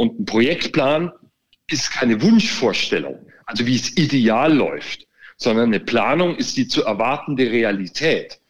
Und 0.00 0.20
ein 0.20 0.24
Projektplan 0.26 1.10
ist 1.68 1.90
keine 1.90 2.22
Wunschvorstellung, 2.22 3.18
also 3.46 3.66
wie 3.66 3.74
es 3.74 3.96
ideal 3.96 4.54
läuft, 4.54 5.08
sondern 5.36 5.66
eine 5.66 5.80
Planung 5.80 6.36
ist 6.36 6.56
die 6.56 6.68
zu 6.68 6.84
erwartende 6.84 7.50
Realität. 7.50 8.40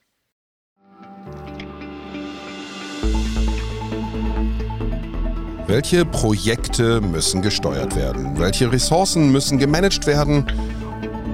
Welche 5.67 6.05
Projekte 6.05 7.01
müssen 7.01 7.41
gesteuert 7.41 7.97
werden? 7.97 8.39
Welche 8.39 8.71
Ressourcen 8.71 9.33
müssen 9.33 9.59
gemanagt 9.59 10.07
werden? 10.07 10.45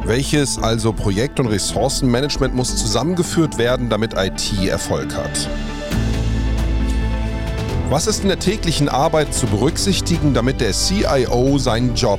Welches 0.04 0.58
also 0.58 0.92
Projekt- 0.92 1.40
und 1.40 1.48
Ressourcenmanagement 1.48 2.54
muss 2.54 2.76
zusammengeführt 2.76 3.58
werden, 3.58 3.88
damit 3.88 4.14
IT 4.16 4.52
Erfolg 4.68 5.12
hat? 5.16 5.48
Was 7.94 8.08
ist 8.08 8.22
in 8.22 8.28
der 8.28 8.40
täglichen 8.40 8.88
Arbeit 8.88 9.32
zu 9.32 9.46
berücksichtigen, 9.46 10.34
damit 10.34 10.60
der 10.60 10.72
CIO 10.72 11.58
seinen 11.58 11.94
Job 11.94 12.18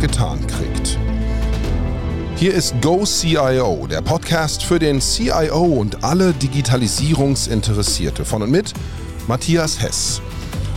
getan 0.00 0.38
kriegt? 0.46 0.96
Hier 2.36 2.54
ist 2.54 2.80
Go 2.80 3.04
CIO, 3.04 3.88
der 3.88 4.02
Podcast 4.02 4.62
für 4.62 4.78
den 4.78 5.00
CIO 5.00 5.64
und 5.64 6.04
alle 6.04 6.32
Digitalisierungsinteressierte 6.32 8.24
von 8.24 8.42
und 8.42 8.52
mit 8.52 8.72
Matthias 9.26 9.82
Hess. 9.82 10.22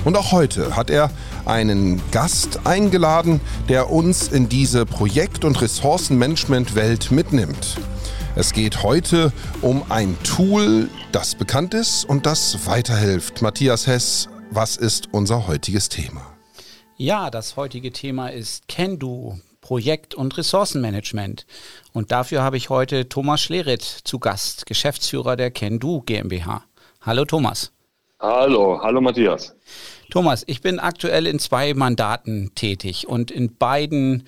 Und 0.03 0.17
auch 0.17 0.31
heute 0.31 0.75
hat 0.75 0.89
er 0.89 1.11
einen 1.45 2.01
Gast 2.09 2.61
eingeladen, 2.63 3.39
der 3.69 3.91
uns 3.91 4.29
in 4.29 4.49
diese 4.49 4.87
Projekt- 4.87 5.45
und 5.45 5.61
Ressourcenmanagement-Welt 5.61 7.11
mitnimmt. 7.11 7.77
Es 8.33 8.53
geht 8.53 8.81
heute 8.81 9.33
um 9.61 9.83
ein 9.89 10.17
Tool, 10.23 10.89
das 11.11 11.35
bekannt 11.35 11.73
ist 11.73 12.05
und 12.05 12.25
das 12.25 12.65
weiterhilft. 12.65 13.41
Matthias 13.41 13.87
Hess, 13.87 14.29
was 14.49 14.77
ist 14.77 15.09
unser 15.11 15.47
heutiges 15.47 15.89
Thema? 15.89 16.21
Ja, 16.95 17.29
das 17.29 17.57
heutige 17.57 17.91
Thema 17.91 18.29
ist 18.29 18.69
Can-Do, 18.69 19.37
Projekt- 19.59 20.15
und 20.15 20.37
Ressourcenmanagement. 20.37 21.45
Und 21.91 22.13
dafür 22.13 22.41
habe 22.41 22.55
ich 22.55 22.69
heute 22.69 23.09
Thomas 23.09 23.41
Schlerit 23.41 23.81
zu 23.81 24.17
Gast, 24.17 24.65
Geschäftsführer 24.65 25.35
der 25.35 25.51
Can-Do 25.51 26.01
GmbH. 26.05 26.63
Hallo 27.01 27.25
Thomas. 27.25 27.73
Hallo, 28.21 28.79
hallo 28.81 29.01
Matthias. 29.01 29.53
Thomas, 30.09 30.45
ich 30.47 30.61
bin 30.61 30.79
aktuell 30.79 31.27
in 31.27 31.37
zwei 31.37 31.73
Mandaten 31.73 32.55
tätig 32.55 33.09
und 33.09 33.29
in 33.29 33.57
beiden 33.57 34.23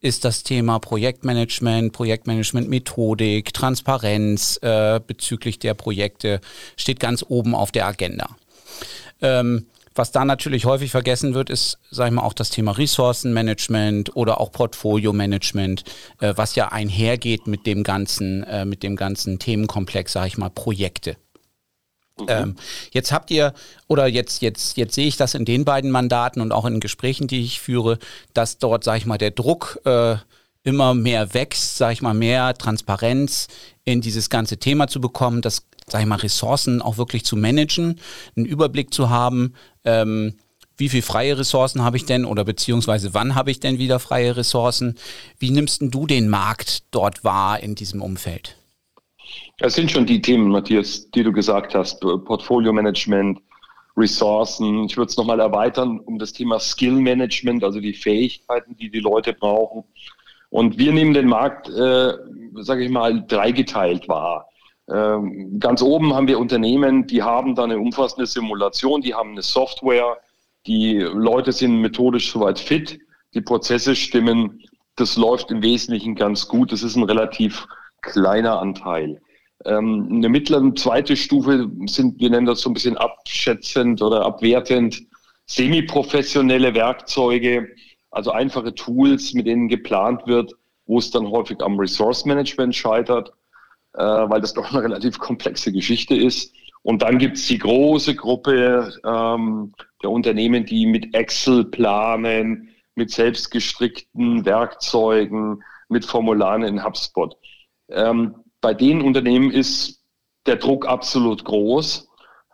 ist 0.00 0.24
das 0.24 0.42
Thema 0.42 0.78
Projektmanagement, 0.78 1.92
Projektmanagement-Methodik, 1.92 3.52
Transparenz 3.52 4.58
äh, 4.62 5.00
bezüglich 5.04 5.58
der 5.58 5.74
Projekte 5.74 6.40
steht 6.76 7.00
ganz 7.00 7.24
oben 7.26 7.54
auf 7.54 7.72
der 7.72 7.86
Agenda. 7.86 8.36
Ähm, 9.22 9.66
was 9.96 10.12
da 10.12 10.26
natürlich 10.26 10.66
häufig 10.66 10.90
vergessen 10.90 11.32
wird, 11.32 11.48
ist, 11.48 11.78
sag 11.90 12.08
ich 12.08 12.12
mal, 12.12 12.22
auch 12.22 12.34
das 12.34 12.50
Thema 12.50 12.72
Ressourcenmanagement 12.72 14.14
oder 14.14 14.40
auch 14.40 14.52
Portfolio-Management, 14.52 15.84
äh, 16.20 16.34
was 16.36 16.54
ja 16.54 16.68
einhergeht 16.68 17.46
mit 17.46 17.66
dem 17.66 17.82
ganzen, 17.82 18.44
äh, 18.44 18.66
mit 18.66 18.82
dem 18.82 18.96
ganzen 18.96 19.38
Themenkomplex, 19.38 20.12
sag 20.12 20.26
ich 20.26 20.36
mal, 20.36 20.50
Projekte. 20.50 21.16
Mhm. 22.18 22.26
Ähm, 22.28 22.56
jetzt 22.92 23.12
habt 23.12 23.30
ihr, 23.30 23.52
oder 23.88 24.06
jetzt, 24.06 24.42
jetzt, 24.42 24.76
jetzt 24.76 24.94
sehe 24.94 25.06
ich 25.06 25.16
das 25.16 25.34
in 25.34 25.44
den 25.44 25.64
beiden 25.64 25.90
Mandaten 25.90 26.40
und 26.40 26.52
auch 26.52 26.64
in 26.64 26.80
Gesprächen, 26.80 27.26
die 27.26 27.42
ich 27.42 27.60
führe, 27.60 27.98
dass 28.34 28.58
dort, 28.58 28.84
sage 28.84 28.98
ich 28.98 29.06
mal, 29.06 29.18
der 29.18 29.30
Druck 29.30 29.80
äh, 29.84 30.16
immer 30.62 30.94
mehr 30.94 31.34
wächst, 31.34 31.76
sage 31.76 31.92
ich 31.92 32.02
mal, 32.02 32.14
mehr 32.14 32.54
Transparenz 32.54 33.48
in 33.84 34.00
dieses 34.00 34.30
ganze 34.30 34.56
Thema 34.58 34.88
zu 34.88 35.00
bekommen, 35.00 35.42
das, 35.42 35.62
sage 35.86 36.02
ich 36.02 36.08
mal, 36.08 36.16
Ressourcen 36.16 36.82
auch 36.82 36.96
wirklich 36.96 37.24
zu 37.24 37.36
managen, 37.36 38.00
einen 38.36 38.46
Überblick 38.46 38.92
zu 38.92 39.10
haben, 39.10 39.54
ähm, 39.84 40.34
wie 40.78 40.88
viel 40.88 41.02
freie 41.02 41.38
Ressourcen 41.38 41.82
habe 41.82 41.96
ich 41.96 42.04
denn 42.04 42.24
oder 42.24 42.44
beziehungsweise 42.44 43.14
wann 43.14 43.34
habe 43.34 43.50
ich 43.50 43.60
denn 43.60 43.78
wieder 43.78 43.98
freie 43.98 44.36
Ressourcen? 44.36 44.96
Wie 45.38 45.50
nimmst 45.50 45.80
du 45.82 46.06
den 46.06 46.28
Markt 46.28 46.82
dort 46.90 47.24
wahr 47.24 47.60
in 47.60 47.74
diesem 47.74 48.02
Umfeld? 48.02 48.56
Das 49.58 49.74
sind 49.74 49.90
schon 49.90 50.06
die 50.06 50.20
Themen, 50.20 50.48
Matthias, 50.48 51.10
die 51.10 51.22
du 51.22 51.32
gesagt 51.32 51.74
hast. 51.74 52.00
Portfolio 52.00 52.72
Management, 52.72 53.40
Ressourcen. 53.96 54.84
Ich 54.84 54.96
würde 54.96 55.10
es 55.10 55.16
nochmal 55.16 55.40
erweitern 55.40 56.00
um 56.00 56.18
das 56.18 56.32
Thema 56.32 56.60
Skill 56.60 56.92
Management, 56.92 57.64
also 57.64 57.80
die 57.80 57.94
Fähigkeiten, 57.94 58.76
die 58.76 58.90
die 58.90 59.00
Leute 59.00 59.32
brauchen. 59.32 59.84
Und 60.50 60.78
wir 60.78 60.92
nehmen 60.92 61.14
den 61.14 61.28
Markt, 61.28 61.68
äh, 61.68 62.12
sage 62.56 62.84
ich 62.84 62.90
mal, 62.90 63.24
dreigeteilt 63.26 64.08
wahr. 64.08 64.48
Ähm, 64.88 65.58
ganz 65.58 65.82
oben 65.82 66.14
haben 66.14 66.28
wir 66.28 66.38
Unternehmen, 66.38 67.06
die 67.06 67.22
haben 67.22 67.54
dann 67.54 67.70
eine 67.70 67.80
umfassende 67.80 68.26
Simulation, 68.26 69.00
die 69.00 69.14
haben 69.14 69.32
eine 69.32 69.42
Software, 69.42 70.18
die 70.66 70.98
Leute 70.98 71.52
sind 71.52 71.80
methodisch 71.80 72.30
soweit 72.30 72.58
fit, 72.58 72.98
die 73.34 73.40
Prozesse 73.40 73.96
stimmen. 73.96 74.62
Das 74.94 75.16
läuft 75.16 75.50
im 75.50 75.62
Wesentlichen 75.62 76.14
ganz 76.14 76.46
gut. 76.48 76.72
Das 76.72 76.82
ist 76.82 76.96
ein 76.96 77.02
relativ 77.02 77.66
kleiner 78.06 78.58
Anteil. 78.60 79.20
Ähm, 79.64 80.08
eine 80.10 80.28
mittlere 80.28 80.74
zweite 80.74 81.16
Stufe 81.16 81.70
sind, 81.86 82.20
wir 82.20 82.30
nennen 82.30 82.46
das 82.46 82.60
so 82.60 82.70
ein 82.70 82.74
bisschen 82.74 82.96
abschätzend 82.96 84.02
oder 84.02 84.24
abwertend, 84.24 85.02
semi-professionelle 85.46 86.74
Werkzeuge, 86.74 87.68
also 88.10 88.30
einfache 88.32 88.74
Tools, 88.74 89.34
mit 89.34 89.46
denen 89.46 89.68
geplant 89.68 90.26
wird, 90.26 90.52
wo 90.86 90.98
es 90.98 91.10
dann 91.10 91.30
häufig 91.30 91.60
am 91.60 91.78
Resource 91.78 92.24
Management 92.24 92.74
scheitert, 92.74 93.32
äh, 93.94 94.02
weil 94.02 94.40
das 94.40 94.54
doch 94.54 94.72
eine 94.72 94.82
relativ 94.82 95.18
komplexe 95.18 95.72
Geschichte 95.72 96.14
ist. 96.14 96.54
Und 96.82 97.02
dann 97.02 97.18
gibt 97.18 97.36
es 97.36 97.46
die 97.48 97.58
große 97.58 98.14
Gruppe 98.14 98.92
ähm, 99.04 99.72
der 100.02 100.10
Unternehmen, 100.10 100.64
die 100.64 100.86
mit 100.86 101.14
Excel 101.14 101.64
planen, 101.64 102.68
mit 102.94 103.10
selbstgestrickten 103.10 104.44
Werkzeugen, 104.44 105.62
mit 105.88 106.04
Formularen 106.04 106.62
in 106.62 106.84
HubSpot. 106.84 107.36
Ähm, 107.90 108.34
bei 108.60 108.74
den 108.74 109.02
Unternehmen 109.02 109.50
ist 109.50 110.02
der 110.46 110.56
Druck 110.56 110.86
absolut 110.86 111.44
groß. 111.44 112.08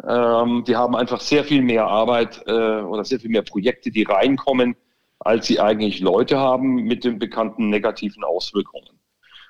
Ähm, 0.07 0.65
die 0.67 0.77
haben 0.77 0.97
einfach 0.97 1.21
sehr 1.21 1.45
viel 1.45 1.63
mehr 1.63 1.87
Arbeit 1.87 2.43
äh, 2.47 2.81
oder 2.81 3.05
sehr 3.05 3.21
viel 3.21 3.31
mehr 3.31 3.43
Projekte, 3.43 3.91
die 3.91 4.03
reinkommen, 4.03 4.77
als 5.21 5.47
sie 5.47 5.61
eigentlich 5.61 6.01
Leute 6.01 6.39
haben 6.39 6.83
mit 6.83 7.05
den 7.05 7.19
bekannten 7.19 7.69
negativen 7.69 8.25
Auswirkungen. 8.25 8.99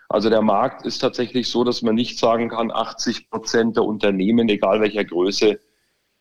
Also 0.08 0.28
der 0.28 0.42
Markt 0.42 0.84
ist 0.84 0.98
tatsächlich 0.98 1.48
so, 1.48 1.64
dass 1.64 1.80
man 1.80 1.94
nicht 1.94 2.18
sagen 2.18 2.50
kann, 2.50 2.70
80 2.70 3.30
Prozent 3.30 3.76
der 3.76 3.84
Unternehmen, 3.84 4.48
egal 4.50 4.82
welcher 4.82 5.04
Größe, 5.04 5.58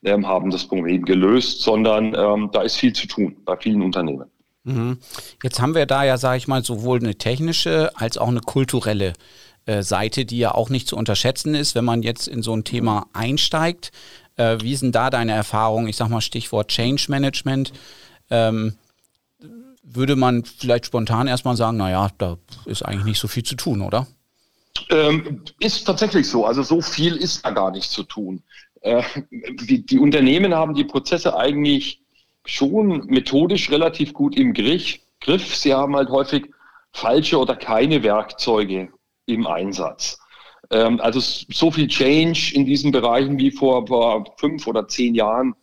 ähm, 0.04 0.28
haben 0.28 0.50
das 0.50 0.66
Problem 0.66 1.04
gelöst, 1.04 1.62
sondern 1.62 2.16
ähm, 2.16 2.50
da 2.54 2.62
ist 2.62 2.78
viel 2.78 2.94
zu 2.94 3.08
tun 3.08 3.38
bei 3.44 3.58
vielen 3.58 3.82
Unternehmen. 3.82 4.32
Mhm. 4.64 5.00
Jetzt 5.44 5.60
haben 5.60 5.76
wir 5.76 5.86
da 5.86 6.06
ja, 6.06 6.18
sage 6.18 6.38
ich 6.38 6.48
mal, 6.48 6.64
sowohl 6.64 7.00
eine 7.00 7.16
technische 7.16 7.92
als 7.96 8.18
auch 8.18 8.30
eine 8.30 8.42
kulturelle 8.42 9.08
äh, 9.08 9.14
Seite, 9.82 10.26
die 10.26 10.40
ja 10.40 10.54
auch 10.54 10.70
nicht 10.70 10.88
zu 10.88 10.98
unterschätzen 10.98 11.56
ist, 11.56 11.76
wenn 11.76 11.86
man 11.86 12.04
jetzt 12.04 12.28
in 12.28 12.42
so 12.42 12.54
ein 12.56 12.64
Thema 12.64 13.08
einsteigt. 13.14 13.92
Äh, 14.36 14.58
wie 14.62 14.76
sind 14.76 14.96
da 14.96 15.10
deine 15.10 15.34
Erfahrungen? 15.34 15.88
Ich 15.88 15.98
sag 15.98 16.10
mal 16.10 16.22
Stichwort 16.22 16.70
Change 16.70 17.06
Management. 17.10 17.74
Ähm, 18.30 18.76
würde 19.84 20.16
man 20.16 20.46
vielleicht 20.46 20.86
spontan 20.86 21.28
erstmal 21.28 21.56
sagen, 21.56 21.78
naja, 21.78 22.10
da 22.18 22.38
ist 22.66 22.84
eigentlich 22.84 23.06
nicht 23.06 23.20
so 23.20 23.28
viel 23.28 23.44
zu 23.44 23.56
tun, 23.56 23.82
oder? 23.82 24.08
Ähm, 24.90 25.44
ist 25.60 25.86
tatsächlich 25.86 26.28
so. 26.28 26.46
Also 26.46 26.64
so 26.64 26.82
viel 26.82 27.16
ist 27.18 27.46
da 27.46 27.52
gar 27.52 27.72
nicht 27.72 27.92
zu 27.92 28.04
tun. 28.04 28.42
Äh, 28.82 29.04
die, 29.30 29.86
die, 29.86 30.00
Unternehmen 30.00 30.56
haben 30.56 30.74
die 30.74 30.86
Prozesse 30.86 31.36
eigentlich 31.36 32.02
schon 32.46 33.06
methodisch 33.08 33.70
relativ 33.70 34.14
gut 34.14 34.36
im 34.36 34.54
Griff. 34.54 35.56
Sie 35.56 35.74
haben 35.74 35.96
halt 35.96 36.10
häufig 36.10 36.50
falsche 36.94 37.38
oder 37.38 37.56
keine 37.56 38.02
Werkzeuge 38.02 38.90
im 39.32 39.48
Einsatz. 39.48 40.20
Ähm, 40.70 41.00
also 41.02 41.20
so 41.20 41.72
viel 41.72 41.88
Change 41.88 42.52
in 42.54 42.66
diesen 42.66 42.92
Bereichen 42.92 43.38
wie 43.38 43.52
vor, 43.52 43.88
vor 43.88 44.26
fünf 44.38 44.68
oder 44.68 44.88
zehn 44.88 45.16
Jahren 45.16 45.56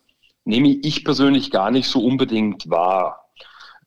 nehme 0.45 0.69
ich 0.69 1.03
persönlich 1.03 1.51
gar 1.51 1.71
nicht 1.71 1.87
so 1.87 2.03
unbedingt 2.03 2.69
wahr. 2.69 3.29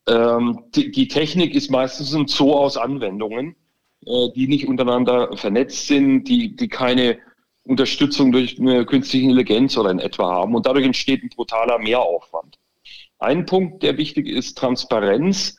Ähm, 0.08 0.64
die, 0.74 0.90
die, 0.90 1.08
Technik 1.08 1.54
ist 1.54 1.70
meistens 1.70 2.14
ein 2.14 2.26
Zoo 2.26 2.54
aus 2.54 2.76
Anwendungen, 2.76 3.54
äh, 4.04 4.28
die 4.34 4.48
nicht 4.48 4.66
untereinander 4.66 5.36
vernetzt 5.36 5.86
sind, 5.86 6.24
die, 6.24 6.56
die 6.56 6.68
keine 6.68 7.18
Unterstützung 7.64 8.32
durch 8.32 8.58
eine 8.58 8.84
künstliche 8.84 9.24
Intelligenz 9.24 9.76
oder 9.76 9.90
in 9.90 10.00
etwa 10.00 10.32
haben. 10.32 10.54
Und 10.54 10.66
dadurch 10.66 10.84
entsteht 10.84 11.22
ein 11.22 11.28
brutaler 11.28 11.78
Mehraufwand. 11.78 12.58
Ein 13.18 13.46
Punkt, 13.46 13.84
der 13.84 13.96
wichtig 13.96 14.26
ist, 14.26 14.58
Transparenz 14.58 15.56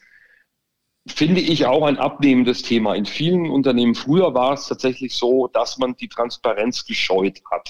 finde 1.07 1.41
ich 1.41 1.65
auch 1.65 1.83
ein 1.83 1.97
abnehmendes 1.97 2.61
Thema. 2.61 2.95
In 2.95 3.05
vielen 3.05 3.49
Unternehmen 3.49 3.95
früher 3.95 4.33
war 4.33 4.53
es 4.53 4.67
tatsächlich 4.67 5.13
so, 5.13 5.47
dass 5.47 5.77
man 5.77 5.95
die 5.95 6.07
Transparenz 6.07 6.85
gescheut 6.85 7.41
hat. 7.51 7.69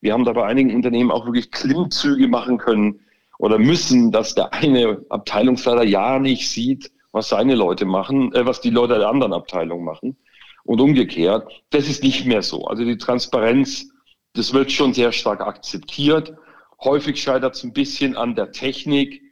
Wir 0.00 0.14
haben 0.14 0.24
da 0.24 0.32
bei 0.32 0.46
einigen 0.46 0.74
Unternehmen 0.74 1.10
auch 1.10 1.26
wirklich 1.26 1.50
Klimmzüge 1.50 2.26
machen 2.26 2.56
können 2.56 3.00
oder 3.38 3.58
müssen, 3.58 4.10
dass 4.12 4.34
der 4.34 4.52
eine 4.54 5.04
Abteilungsleiter 5.10 5.84
ja 5.84 6.18
nicht 6.18 6.48
sieht, 6.48 6.90
was 7.12 7.28
seine 7.28 7.54
Leute 7.54 7.84
machen, 7.84 8.32
äh, 8.34 8.46
was 8.46 8.60
die 8.60 8.70
Leute 8.70 8.98
der 8.98 9.08
anderen 9.08 9.32
Abteilung 9.32 9.84
machen 9.84 10.16
und 10.64 10.80
umgekehrt. 10.80 11.50
Das 11.70 11.88
ist 11.88 12.02
nicht 12.02 12.24
mehr 12.26 12.42
so. 12.42 12.64
Also 12.66 12.84
die 12.84 12.96
Transparenz, 12.96 13.90
das 14.34 14.54
wird 14.54 14.72
schon 14.72 14.94
sehr 14.94 15.12
stark 15.12 15.40
akzeptiert. 15.40 16.34
Häufig 16.82 17.20
scheitert 17.20 17.56
es 17.56 17.64
ein 17.64 17.72
bisschen 17.72 18.16
an 18.16 18.34
der 18.34 18.52
Technik 18.52 19.22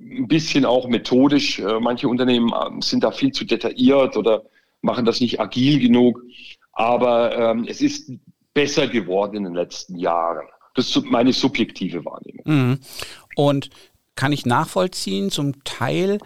ein 0.00 0.28
bisschen 0.28 0.64
auch 0.64 0.88
methodisch. 0.88 1.58
Äh, 1.58 1.80
manche 1.80 2.08
Unternehmen 2.08 2.52
äh, 2.52 2.82
sind 2.82 3.04
da 3.04 3.10
viel 3.10 3.32
zu 3.32 3.44
detailliert 3.44 4.16
oder 4.16 4.42
machen 4.82 5.04
das 5.04 5.20
nicht 5.20 5.40
agil 5.40 5.78
genug. 5.80 6.22
Aber 6.72 7.36
ähm, 7.36 7.66
es 7.68 7.80
ist 7.80 8.12
besser 8.54 8.86
geworden 8.86 9.36
in 9.36 9.44
den 9.44 9.54
letzten 9.54 9.96
Jahren. 9.96 10.46
Das 10.74 10.88
ist 10.88 11.04
meine 11.04 11.32
subjektive 11.32 12.04
Wahrnehmung. 12.04 12.44
Mhm. 12.44 12.78
Und 13.34 13.70
kann 14.14 14.32
ich 14.32 14.46
nachvollziehen, 14.46 15.30
zum 15.30 15.64
Teil 15.64 16.18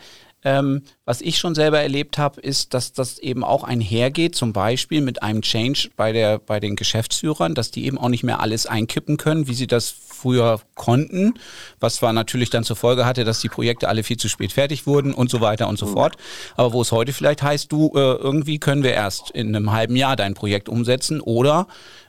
ähm, 0.44 0.82
was 1.04 1.20
ich 1.20 1.38
schon 1.38 1.54
selber 1.54 1.80
erlebt 1.80 2.18
habe, 2.18 2.40
ist, 2.40 2.74
dass 2.74 2.92
das 2.92 3.18
eben 3.18 3.44
auch 3.44 3.64
einhergeht, 3.64 4.34
zum 4.34 4.52
Beispiel 4.52 5.00
mit 5.00 5.22
einem 5.22 5.42
Change 5.42 5.90
bei, 5.96 6.12
der, 6.12 6.38
bei 6.38 6.58
den 6.58 6.76
Geschäftsführern, 6.76 7.54
dass 7.54 7.70
die 7.70 7.86
eben 7.86 7.98
auch 7.98 8.08
nicht 8.08 8.24
mehr 8.24 8.40
alles 8.40 8.66
einkippen 8.66 9.16
können, 9.16 9.46
wie 9.46 9.54
sie 9.54 9.68
das 9.68 9.94
früher 10.22 10.60
konnten, 10.74 11.34
was 11.80 11.96
zwar 11.96 12.12
natürlich 12.12 12.50
dann 12.50 12.64
zur 12.64 12.76
Folge 12.76 13.04
hatte, 13.04 13.24
dass 13.24 13.40
die 13.40 13.48
Projekte 13.48 13.88
alle 13.88 14.02
viel 14.02 14.16
zu 14.16 14.28
spät 14.28 14.52
fertig 14.52 14.86
wurden 14.86 15.12
und 15.12 15.30
so 15.30 15.40
weiter 15.40 15.68
und 15.68 15.78
so 15.78 15.86
mhm. 15.86 15.92
fort. 15.92 16.16
Aber 16.56 16.72
wo 16.72 16.82
es 16.82 16.92
heute 16.92 17.12
vielleicht 17.12 17.42
heißt, 17.42 17.70
du, 17.72 17.92
äh, 17.94 17.98
irgendwie 17.98 18.58
können 18.58 18.82
wir 18.82 18.92
erst 18.92 19.30
in 19.30 19.54
einem 19.54 19.72
halben 19.72 19.96
Jahr 19.96 20.16
dein 20.16 20.34
Projekt 20.34 20.68
umsetzen 20.68 21.20
oder 21.20 21.66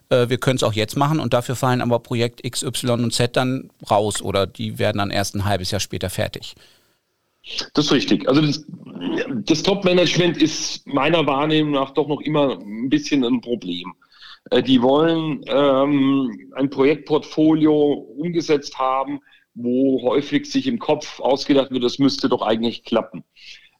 äh, 0.09 0.29
wir 0.29 0.37
können 0.37 0.57
es 0.57 0.63
auch 0.63 0.73
jetzt 0.73 0.95
machen 0.95 1.19
und 1.19 1.33
dafür 1.33 1.55
fallen 1.55 1.81
aber 1.81 1.99
Projekt 1.99 2.45
X, 2.45 2.63
Y 2.63 3.03
und 3.03 3.13
Z 3.13 3.35
dann 3.35 3.69
raus 3.89 4.21
oder 4.21 4.45
die 4.45 4.77
werden 4.79 4.99
dann 4.99 5.11
erst 5.11 5.35
ein 5.35 5.45
halbes 5.45 5.71
Jahr 5.71 5.81
später 5.81 6.09
fertig. 6.09 6.55
Das 7.73 7.85
ist 7.85 7.91
richtig. 7.91 8.29
Also 8.29 8.41
das, 8.41 8.65
das 9.45 9.63
Top-Management 9.63 10.37
ist 10.41 10.87
meiner 10.87 11.25
Wahrnehmung 11.25 11.73
nach 11.73 11.91
doch 11.91 12.07
noch 12.07 12.21
immer 12.21 12.57
ein 12.59 12.89
bisschen 12.89 13.25
ein 13.25 13.41
Problem. 13.41 13.93
Äh, 14.49 14.63
die 14.63 14.81
wollen 14.81 15.41
ähm, 15.47 16.51
ein 16.55 16.69
Projektportfolio 16.69 17.93
umgesetzt 18.17 18.77
haben, 18.77 19.19
wo 19.55 20.01
häufig 20.03 20.51
sich 20.51 20.67
im 20.67 20.79
Kopf 20.79 21.19
ausgedacht 21.19 21.71
wird, 21.71 21.83
das 21.83 21.99
müsste 21.99 22.29
doch 22.29 22.41
eigentlich 22.41 22.83
klappen. 22.83 23.23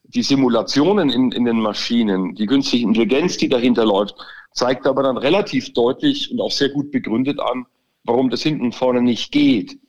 Die 0.04 0.22
Simulationen 0.22 1.10
in, 1.10 1.32
in 1.32 1.46
den 1.46 1.60
Maschinen, 1.60 2.36
die 2.36 2.46
künstliche 2.46 2.86
Intelligenz, 2.86 3.38
die 3.38 3.50
dahinter 3.50 3.86
läuft, 3.86 4.16
zeigt 4.52 4.86
aber 4.86 5.04
dann 5.04 5.18
relativ 5.18 5.74
deutlich 5.74 6.32
und 6.32 6.40
auch 6.40 6.52
sehr 6.52 6.70
gut 6.70 6.92
begründet 6.92 7.40
an, 7.40 7.66
warum 8.04 8.30
das 8.30 8.44
hinten 8.44 8.72
vorne 8.72 9.02
nicht 9.02 9.32
geht. 9.32 9.80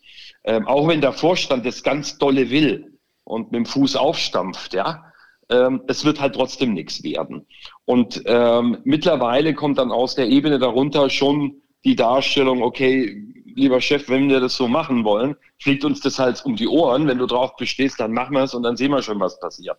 Ähm, 0.44 0.66
auch 0.66 0.88
wenn 0.88 1.00
der 1.00 1.12
Vorstand 1.12 1.66
das 1.66 1.82
ganz 1.82 2.18
dolle 2.18 2.50
will 2.50 2.98
und 3.24 3.52
mit 3.52 3.58
dem 3.58 3.66
Fuß 3.66 3.96
aufstampft, 3.96 4.74
ja, 4.74 5.12
ähm, 5.54 5.82
es 5.86 6.04
wird 6.04 6.20
halt 6.20 6.34
trotzdem 6.34 6.74
nichts 6.74 7.02
werden. 7.02 7.46
Und 7.84 8.22
ähm, 8.26 8.78
mittlerweile 8.84 9.54
kommt 9.54 9.78
dann 9.78 9.92
aus 9.92 10.14
der 10.14 10.28
Ebene 10.28 10.58
darunter 10.58 11.10
schon 11.10 11.62
die 11.84 11.96
Darstellung, 11.96 12.62
okay, 12.62 13.22
lieber 13.56 13.80
Chef, 13.80 14.08
wenn 14.08 14.28
wir 14.28 14.40
das 14.40 14.56
so 14.56 14.68
machen 14.68 15.04
wollen, 15.04 15.36
fliegt 15.58 15.84
uns 15.84 16.00
das 16.00 16.18
halt 16.18 16.44
um 16.44 16.56
die 16.56 16.68
Ohren. 16.68 17.06
Wenn 17.06 17.18
du 17.18 17.26
drauf 17.26 17.56
bestehst, 17.56 18.00
dann 18.00 18.12
machen 18.12 18.34
wir 18.34 18.42
es 18.42 18.54
und 18.54 18.62
dann 18.62 18.76
sehen 18.76 18.90
wir 18.90 19.02
schon, 19.02 19.20
was 19.20 19.38
passiert. 19.38 19.78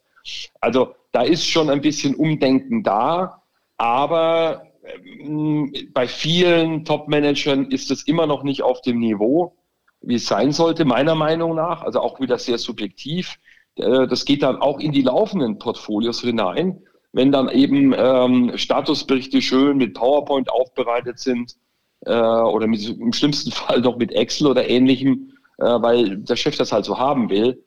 Also 0.62 0.96
da 1.12 1.24
ist 1.24 1.46
schon 1.46 1.70
ein 1.70 1.82
bisschen 1.82 2.16
Umdenken 2.16 2.84
da, 2.84 3.42
aber 3.78 4.68
ähm, 5.20 5.74
bei 5.94 6.08
vielen 6.08 6.86
Top-Managern 6.86 7.66
ist 7.72 7.92
es 7.92 8.04
immer 8.04 8.28
noch 8.28 8.44
nicht 8.44 8.62
auf 8.62 8.82
dem 8.82 9.00
Niveau, 9.00 9.56
wie 10.02 10.16
es 10.16 10.28
sein 10.28 10.52
sollte, 10.52 10.86
meiner 10.86 11.16
Meinung 11.16 11.56
nach. 11.56 11.82
Also 11.82 12.00
auch 12.00 12.20
wieder 12.20 12.38
sehr 12.38 12.58
subjektiv. 12.58 13.38
Äh, 13.76 14.08
das 14.08 14.26
geht 14.26 14.44
dann 14.44 14.58
auch 14.58 14.80
in 14.80 14.92
die 14.92 15.02
laufenden 15.02 15.60
Portfolios 15.60 16.22
hinein, 16.22 16.82
wenn 17.14 17.32
dann 17.32 17.50
eben 17.50 17.94
ähm, 17.98 18.52
Statusberichte 18.56 19.42
schön 19.42 19.78
mit 19.78 19.94
PowerPoint 19.94 20.50
aufbereitet 20.50 21.20
sind 21.20 21.56
äh, 22.06 22.14
oder 22.14 22.68
mit, 22.68 22.88
im 22.88 23.14
schlimmsten 23.14 23.52
Fall 23.54 23.82
noch 23.82 23.98
mit 23.98 24.12
Excel 24.12 24.48
oder 24.48 24.70
ähnlichem, 24.70 25.32
äh, 25.58 25.64
weil 25.64 26.18
der 26.18 26.36
Chef 26.36 26.58
das 26.58 26.72
halt 26.72 26.86
so 26.86 26.98
haben 26.98 27.30
will. 27.30 27.64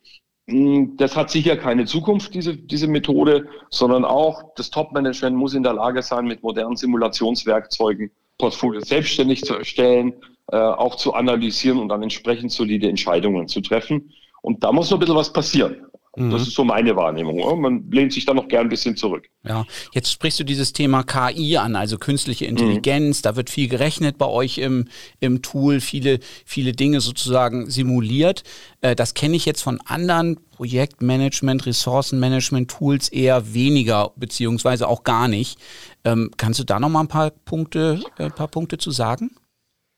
Hm, 0.48 0.96
das 0.96 1.14
hat 1.16 1.30
sicher 1.30 1.56
keine 1.56 1.84
Zukunft, 1.84 2.34
diese, 2.34 2.56
diese 2.56 2.88
Methode, 2.88 3.46
sondern 3.70 4.04
auch 4.04 4.54
das 4.56 4.70
Top-Management 4.70 5.36
muss 5.36 5.54
in 5.54 5.62
der 5.62 5.74
Lage 5.74 6.02
sein, 6.02 6.26
mit 6.26 6.42
modernen 6.42 6.76
Simulationswerkzeugen 6.76 8.10
Portfolios 8.38 8.88
selbstständig 8.88 9.44
zu 9.44 9.54
erstellen, 9.54 10.14
äh, 10.50 10.56
auch 10.56 10.94
zu 10.96 11.12
analysieren 11.12 11.78
und 11.78 11.88
dann 11.88 12.02
entsprechend 12.02 12.52
solide 12.52 12.88
Entscheidungen 12.88 13.48
zu 13.48 13.60
treffen. 13.60 14.12
Und 14.40 14.64
da 14.64 14.72
muss 14.72 14.90
noch 14.90 14.96
ein 14.96 15.00
bisschen 15.00 15.16
was 15.16 15.32
passieren. 15.32 15.87
Mhm. 16.18 16.30
Das 16.30 16.42
ist 16.42 16.54
so 16.54 16.64
meine 16.64 16.96
Wahrnehmung. 16.96 17.60
Man 17.60 17.90
lehnt 17.90 18.12
sich 18.12 18.24
da 18.24 18.34
noch 18.34 18.48
gern 18.48 18.66
ein 18.66 18.68
bisschen 18.68 18.96
zurück. 18.96 19.28
Ja, 19.44 19.64
jetzt 19.92 20.10
sprichst 20.10 20.40
du 20.40 20.44
dieses 20.44 20.72
Thema 20.72 21.02
KI 21.02 21.56
an, 21.56 21.76
also 21.76 21.98
künstliche 21.98 22.46
Intelligenz. 22.46 23.18
Mhm. 23.18 23.22
Da 23.22 23.36
wird 23.36 23.50
viel 23.50 23.68
gerechnet 23.68 24.18
bei 24.18 24.26
euch 24.26 24.58
im, 24.58 24.88
im 25.20 25.42
Tool, 25.42 25.80
viele, 25.80 26.20
viele 26.44 26.72
Dinge 26.72 27.00
sozusagen 27.00 27.70
simuliert. 27.70 28.42
Äh, 28.80 28.96
das 28.96 29.14
kenne 29.14 29.36
ich 29.36 29.46
jetzt 29.46 29.62
von 29.62 29.80
anderen 29.84 30.38
Projektmanagement, 30.50 31.66
Ressourcenmanagement-Tools 31.66 33.10
eher 33.10 33.54
weniger, 33.54 34.12
beziehungsweise 34.16 34.88
auch 34.88 35.04
gar 35.04 35.28
nicht. 35.28 35.58
Ähm, 36.04 36.30
kannst 36.36 36.58
du 36.58 36.64
da 36.64 36.80
noch 36.80 36.88
mal 36.88 37.00
ein 37.00 37.08
paar 37.08 37.30
Punkte, 37.30 38.00
ein 38.18 38.26
äh, 38.26 38.30
paar 38.30 38.48
Punkte 38.48 38.78
zu 38.78 38.90
sagen? 38.90 39.30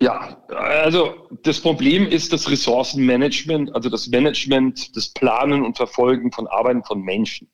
Ja, 0.03 0.43
also 0.49 1.29
das 1.43 1.61
Problem 1.61 2.07
ist 2.07 2.33
das 2.33 2.51
Ressourcenmanagement, 2.51 3.75
also 3.75 3.91
das 3.91 4.09
Management, 4.09 4.97
das 4.97 5.11
Planen 5.11 5.63
und 5.63 5.77
Verfolgen 5.77 6.33
von 6.33 6.47
Arbeiten 6.47 6.83
von 6.85 7.03
Menschen. 7.03 7.51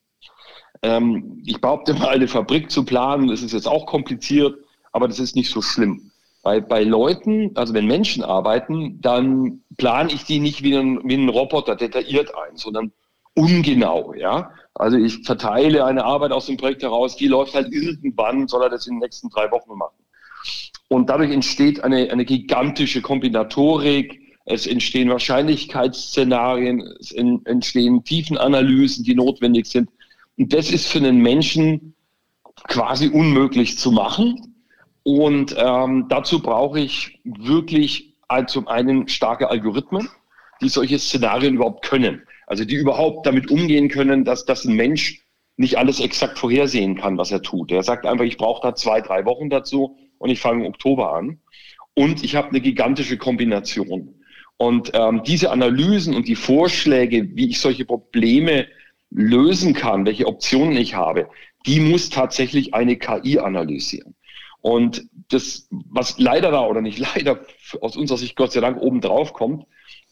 Ähm, 0.82 1.43
ich 1.44 1.60
behaupte 1.60 1.94
mal, 1.94 2.10
eine 2.10 2.28
Fabrik 2.28 2.70
zu 2.70 2.84
planen, 2.84 3.28
das 3.28 3.43
ist 3.43 3.52
jetzt 3.52 3.66
auch 3.66 3.87
kompliziert, 3.87 4.54
aber 4.93 5.08
das 5.08 5.19
ist 5.19 5.34
nicht 5.34 5.50
so 5.50 5.60
schlimm. 5.60 6.12
Bei, 6.44 6.60
bei 6.60 6.84
Leuten, 6.84 7.50
also 7.56 7.75
wenn 7.75 7.87
Menschen 7.87 8.22
arbeiten, 8.22 9.00
dann 9.00 9.64
plane 9.76 10.12
ich 10.12 10.25
die 10.25 10.38
nicht 10.38 10.62
wie 10.62 10.76
ein, 10.76 11.00
wie 11.02 11.16
ein 11.16 11.28
Roboter 11.28 11.75
detailliert 11.75 12.32
ein, 12.37 12.56
sondern 12.56 12.93
ungenau. 13.34 14.14
Ja? 14.14 14.52
Also 14.75 14.98
ich 14.98 15.25
verteile 15.25 15.84
eine 15.84 16.04
Arbeit 16.04 16.31
aus 16.31 16.46
dem 16.46 16.56
Projekt 16.56 16.84
heraus, 16.84 17.16
die 17.16 17.26
läuft 17.26 17.56
halt 17.56 17.72
irgendwann, 17.72 18.46
soll 18.46 18.62
er 18.62 18.70
das 18.70 18.87
in 18.87 18.94
den 18.94 19.00
nächsten 19.00 19.28
drei 19.31 19.50
Wochen 19.50 19.76
machen. 19.76 20.06
Und 20.88 21.10
dadurch 21.10 21.32
entsteht 21.32 21.82
eine, 21.82 22.10
eine 22.10 22.25
gigantische 22.25 23.02
Kombinatorik. 23.02 24.20
Es 24.44 24.66
entstehen 24.66 25.10
Wahrscheinlichkeitsszenarien, 25.10 26.81
es 27.00 27.10
entstehen 27.12 28.04
Tiefenanalysen, 28.04 29.04
die 29.04 29.14
notwendig 29.14 29.66
sind. 29.66 29.90
Und 30.38 30.52
das 30.52 30.70
ist 30.70 30.87
für 30.87 30.98
einen 30.98 31.19
Menschen 31.19 31.94
quasi 32.69 33.08
unmöglich 33.08 33.78
zu 33.78 33.90
machen. 33.90 34.54
Und 35.02 35.54
ähm, 35.58 36.06
dazu 36.08 36.40
brauche 36.40 36.81
ich 36.81 37.20
wirklich 37.25 38.14
zum 38.46 38.66
einen 38.66 39.08
starke 39.08 39.50
Algorithmen, 39.50 40.08
die 40.60 40.69
solche 40.69 40.98
Szenarien 40.98 41.54
überhaupt 41.54 41.84
können. 41.84 42.22
Also 42.46 42.64
die 42.64 42.75
überhaupt 42.75 43.26
damit 43.26 43.50
umgehen 43.50 43.88
können, 43.88 44.25
dass, 44.25 44.44
dass 44.44 44.65
ein 44.65 44.74
Mensch 44.74 45.22
nicht 45.56 45.79
alles 45.79 46.00
exakt 46.00 46.38
vorhersehen 46.38 46.96
kann, 46.96 47.19
was 47.19 47.31
er 47.31 47.43
tut. 47.43 47.72
Er 47.72 47.82
sagt 47.82 48.05
einfach, 48.05 48.24
ich 48.24 48.36
brauche 48.36 48.62
da 48.62 48.74
zwei, 48.74 49.00
drei 49.00 49.24
Wochen 49.24 49.48
dazu 49.48 49.96
und 50.19 50.31
ich 50.31 50.41
fange 50.41 50.65
im 50.65 50.70
Oktober 50.70 51.15
an. 51.15 51.41
Und 51.94 52.25
ich 52.25 52.37
habe 52.37 52.49
eine 52.49 52.61
gigantische 52.61 53.17
Kombination. 53.17 54.15
Und 54.58 54.93
ähm, 54.94 55.23
diese 55.25 55.51
Analysen 55.51 56.15
und 56.15 56.29
die 56.29 56.37
Vorschläge, 56.37 57.37
wie 57.37 57.49
ich 57.49 57.61
solche 57.61 57.85
Probleme 57.85 58.67
lösen 59.11 59.75
kann, 59.75 60.06
welche 60.06 60.27
Optionen 60.27 60.77
ich 60.77 60.94
habe, 60.94 61.29
die 61.67 61.81
muss 61.81 62.11
tatsächlich 62.11 62.75
eine 62.75 62.96
KI 62.96 63.39
analysieren. 63.39 64.15
Und 64.61 65.06
das, 65.29 65.69
was 65.70 66.19
leider 66.19 66.51
da 66.51 66.67
oder 66.67 66.81
nicht 66.81 66.99
leider 67.15 67.41
aus 67.81 67.96
unserer 67.96 68.19
Sicht 68.19 68.37
Gott 68.37 68.53
sei 68.53 68.61
Dank 68.61 68.81
oben 68.81 69.01
drauf 69.01 69.32
kommt, 69.32 69.65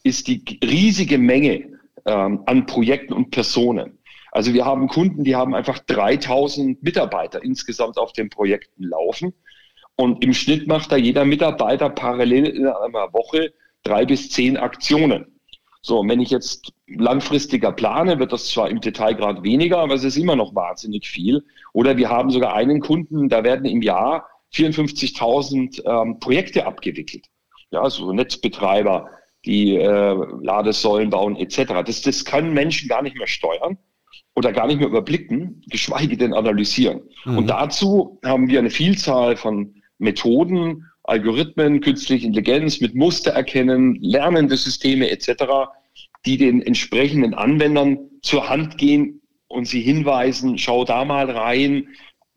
ist 0.03 0.29
die 0.29 0.45
riesige 0.63 1.19
Menge 1.19 1.79
ähm, 2.07 2.43
an 2.47 2.67
Projekten 2.67 3.15
und 3.15 3.31
Personen. 3.31 3.99
Also 4.31 4.53
wir 4.53 4.65
haben 4.65 4.89
Kunden, 4.89 5.25
die 5.25 5.37
haben 5.37 5.55
einfach 5.55 5.79
3000 5.79 6.83
Mitarbeiter 6.83 7.43
insgesamt 7.43 7.99
auf 7.99 8.13
den 8.13 8.31
Projekten 8.31 8.85
laufen. 8.85 9.33
Und 9.97 10.25
im 10.25 10.35
Schnitt 10.35 10.67
macht 10.67 10.91
da 10.91 10.97
jeder 10.97 11.25
Mitarbeiter 11.25 11.89
parallel 11.91 12.47
in 12.47 12.67
einer 12.67 13.13
Woche 13.13 13.53
drei 13.85 14.05
bis 14.05 14.31
zehn 14.31 14.57
Aktionen. 14.57 15.27
So, 15.83 16.01
und 16.01 16.09
wenn 16.09 16.21
ich 16.21 16.31
jetzt 16.31 16.73
langfristiger 16.87 17.71
plane, 17.71 18.19
wird 18.19 18.33
das 18.33 18.49
zwar 18.49 18.71
im 18.71 18.81
Detail 18.81 19.13
gerade 19.13 19.43
weniger, 19.43 19.79
aber 19.79 19.95
es 19.95 20.03
ist 20.03 20.17
immer 20.17 20.35
noch 20.35 20.55
wahnsinnig 20.55 21.07
viel. 21.07 21.45
Oder 21.75 21.97
wir 21.99 22.09
haben 22.09 22.31
sogar 22.31 22.55
einen 22.55 22.81
Kunden, 22.81 23.29
da 23.29 23.45
werden 23.45 23.67
im 23.67 23.83
Jahr 23.83 24.27
54.000 24.55 25.83
ähm, 25.85 26.19
Projekte 26.21 26.67
abgewickelt. 26.67 27.27
Ja, 27.71 27.89
so 27.91 28.13
Netzbetreiber, 28.13 29.11
die 29.45 29.77
äh, 29.77 30.17
Ladesäulen 30.43 31.11
bauen 31.11 31.37
etc. 31.37 31.85
Das, 31.85 32.01
das 32.01 32.25
können 32.25 32.55
Menschen 32.55 32.89
gar 32.89 33.03
nicht 33.03 33.17
mehr 33.17 33.27
steuern 33.27 33.77
oder 34.35 34.53
gar 34.53 34.67
nicht 34.67 34.79
mehr 34.79 34.89
überblicken, 34.89 35.63
geschweige 35.69 36.17
denn 36.17 36.33
analysieren. 36.33 37.03
Mhm. 37.27 37.39
Und 37.39 37.47
dazu 37.49 38.19
haben 38.25 38.49
wir 38.49 38.59
eine 38.59 38.71
Vielzahl 38.71 39.37
von 39.37 39.83
Methoden, 39.99 40.87
Algorithmen, 41.05 41.81
künstliche 41.81 42.27
Intelligenz 42.27 42.81
mit 42.81 42.95
Muster 42.95 43.33
erkennen, 43.33 43.97
lernende 44.01 44.57
Systeme 44.57 45.11
etc., 45.11 45.45
die 46.25 46.39
den 46.39 46.63
entsprechenden 46.63 47.35
Anwendern 47.35 47.99
zur 48.23 48.49
Hand 48.49 48.79
gehen 48.79 49.21
und 49.49 49.67
sie 49.67 49.83
hinweisen, 49.83 50.59
schau 50.59 50.85
da 50.85 51.05
mal 51.05 51.31
rein, 51.31 51.89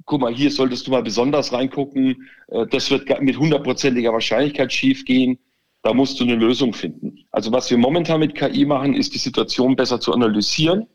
guck 0.06 0.22
mal, 0.22 0.34
hier 0.34 0.52
solltest 0.52 0.88
du 0.88 0.92
mal 0.92 1.04
besonders 1.04 1.54
reingucken, 1.54 2.28
äh, 2.50 2.66
das 2.68 2.92
wird 2.92 3.22
mit 3.22 3.38
hundertprozentiger 3.38 4.12
Wahrscheinlichkeit 4.12 4.74
schiefgehen. 4.74 5.40
Da 5.84 5.94
musst 5.94 6.20
du 6.20 6.26
eine 6.26 6.36
Lösung 6.36 6.74
finden. 6.74 7.20
Also 7.32 7.52
was 7.52 7.70
wir 7.70 7.78
momentan 7.78 8.20
mit 8.20 8.36
KI 8.36 8.66
machen, 8.66 8.94
ist 8.94 9.14
die 9.14 9.20
Situation 9.20 9.76
besser 9.76 10.02
zu 10.02 10.12
analysieren 10.12 10.88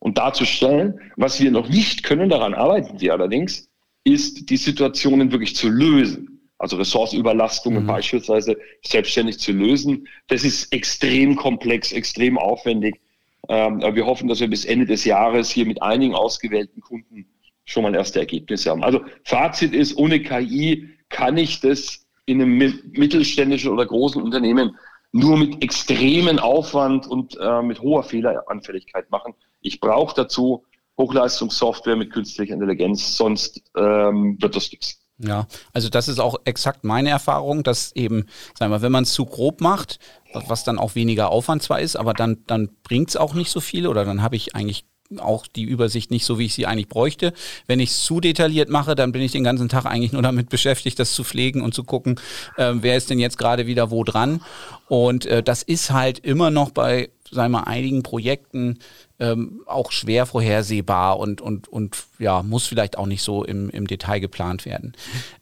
und 0.00 0.18
darzustellen. 0.18 0.98
Was 1.16 1.40
wir 1.40 1.50
noch 1.50 1.68
nicht 1.68 2.02
können, 2.02 2.28
daran 2.28 2.54
arbeiten 2.54 3.00
wir 3.00 3.12
allerdings, 3.12 3.69
ist 4.04 4.50
die 4.50 4.56
Situationen 4.56 5.30
wirklich 5.32 5.54
zu 5.56 5.68
lösen. 5.68 6.40
Also 6.58 6.76
Ressourcenüberlastungen 6.76 7.84
mhm. 7.84 7.86
beispielsweise 7.86 8.56
selbstständig 8.82 9.38
zu 9.38 9.52
lösen. 9.52 10.06
Das 10.28 10.44
ist 10.44 10.72
extrem 10.72 11.36
komplex, 11.36 11.92
extrem 11.92 12.36
aufwendig. 12.36 13.00
Ähm, 13.48 13.80
wir 13.80 14.04
hoffen, 14.04 14.28
dass 14.28 14.40
wir 14.40 14.48
bis 14.48 14.66
Ende 14.66 14.84
des 14.84 15.04
Jahres 15.04 15.50
hier 15.50 15.64
mit 15.64 15.82
einigen 15.82 16.14
ausgewählten 16.14 16.82
Kunden 16.82 17.26
schon 17.64 17.84
mal 17.84 17.94
erste 17.94 18.20
Ergebnisse 18.20 18.70
haben. 18.70 18.84
Also 18.84 19.00
Fazit 19.24 19.72
ist, 19.72 19.96
ohne 19.96 20.20
KI 20.20 20.90
kann 21.08 21.36
ich 21.38 21.60
das 21.60 22.06
in 22.26 22.42
einem 22.42 22.58
mittelständischen 22.92 23.70
oder 23.70 23.86
großen 23.86 24.22
Unternehmen 24.22 24.76
nur 25.12 25.36
mit 25.38 25.62
extremen 25.62 26.38
Aufwand 26.38 27.06
und 27.06 27.36
äh, 27.40 27.62
mit 27.62 27.80
hoher 27.80 28.02
Fehleranfälligkeit 28.02 29.10
machen. 29.10 29.34
Ich 29.60 29.80
brauche 29.80 30.14
dazu 30.14 30.64
Hochleistungssoftware 31.00 31.96
mit 31.96 32.12
künstlicher 32.12 32.54
Intelligenz, 32.54 33.16
sonst 33.16 33.62
ähm, 33.76 34.36
wird 34.40 34.54
das 34.54 34.70
nichts. 34.70 35.00
Ja, 35.22 35.46
also 35.72 35.90
das 35.90 36.08
ist 36.08 36.18
auch 36.18 36.36
exakt 36.44 36.82
meine 36.82 37.10
Erfahrung, 37.10 37.62
dass 37.62 37.92
eben, 37.94 38.26
sagen 38.58 38.72
wir, 38.72 38.80
wenn 38.80 38.92
man 38.92 39.04
es 39.04 39.12
zu 39.12 39.26
grob 39.26 39.60
macht, 39.60 39.98
was 40.32 40.64
dann 40.64 40.78
auch 40.78 40.94
weniger 40.94 41.30
Aufwand 41.30 41.62
zwar 41.62 41.80
ist, 41.80 41.96
aber 41.96 42.14
dann, 42.14 42.38
dann 42.46 42.70
bringt 42.82 43.10
es 43.10 43.16
auch 43.16 43.34
nicht 43.34 43.50
so 43.50 43.60
viel 43.60 43.86
oder 43.86 44.04
dann 44.04 44.22
habe 44.22 44.36
ich 44.36 44.54
eigentlich 44.54 44.86
auch 45.18 45.46
die 45.46 45.64
Übersicht 45.64 46.10
nicht 46.10 46.24
so, 46.24 46.38
wie 46.38 46.46
ich 46.46 46.54
sie 46.54 46.66
eigentlich 46.66 46.88
bräuchte. 46.88 47.32
Wenn 47.66 47.80
ich 47.80 47.90
es 47.90 48.02
zu 48.02 48.20
detailliert 48.20 48.70
mache, 48.70 48.94
dann 48.94 49.12
bin 49.12 49.22
ich 49.22 49.32
den 49.32 49.44
ganzen 49.44 49.68
Tag 49.68 49.84
eigentlich 49.84 50.12
nur 50.12 50.22
damit 50.22 50.48
beschäftigt, 50.50 50.98
das 50.98 51.12
zu 51.12 51.24
pflegen 51.24 51.62
und 51.62 51.74
zu 51.74 51.84
gucken, 51.84 52.18
äh, 52.56 52.72
wer 52.76 52.96
ist 52.96 53.10
denn 53.10 53.18
jetzt 53.18 53.36
gerade 53.36 53.66
wieder 53.66 53.90
wo 53.90 54.04
dran. 54.04 54.42
Und 54.88 55.26
äh, 55.26 55.42
das 55.42 55.62
ist 55.62 55.90
halt 55.90 56.20
immer 56.20 56.50
noch 56.50 56.70
bei, 56.70 57.10
sagen 57.30 57.52
wir, 57.52 57.66
einigen 57.66 58.02
Projekten 58.02 58.78
ähm, 59.18 59.62
auch 59.66 59.92
schwer 59.92 60.26
vorhersehbar 60.26 61.18
und, 61.18 61.40
und, 61.40 61.68
und 61.68 62.04
ja, 62.18 62.42
muss 62.42 62.66
vielleicht 62.66 62.96
auch 62.98 63.06
nicht 63.06 63.22
so 63.22 63.44
im, 63.44 63.70
im 63.70 63.86
Detail 63.86 64.18
geplant 64.18 64.64
werden. 64.64 64.94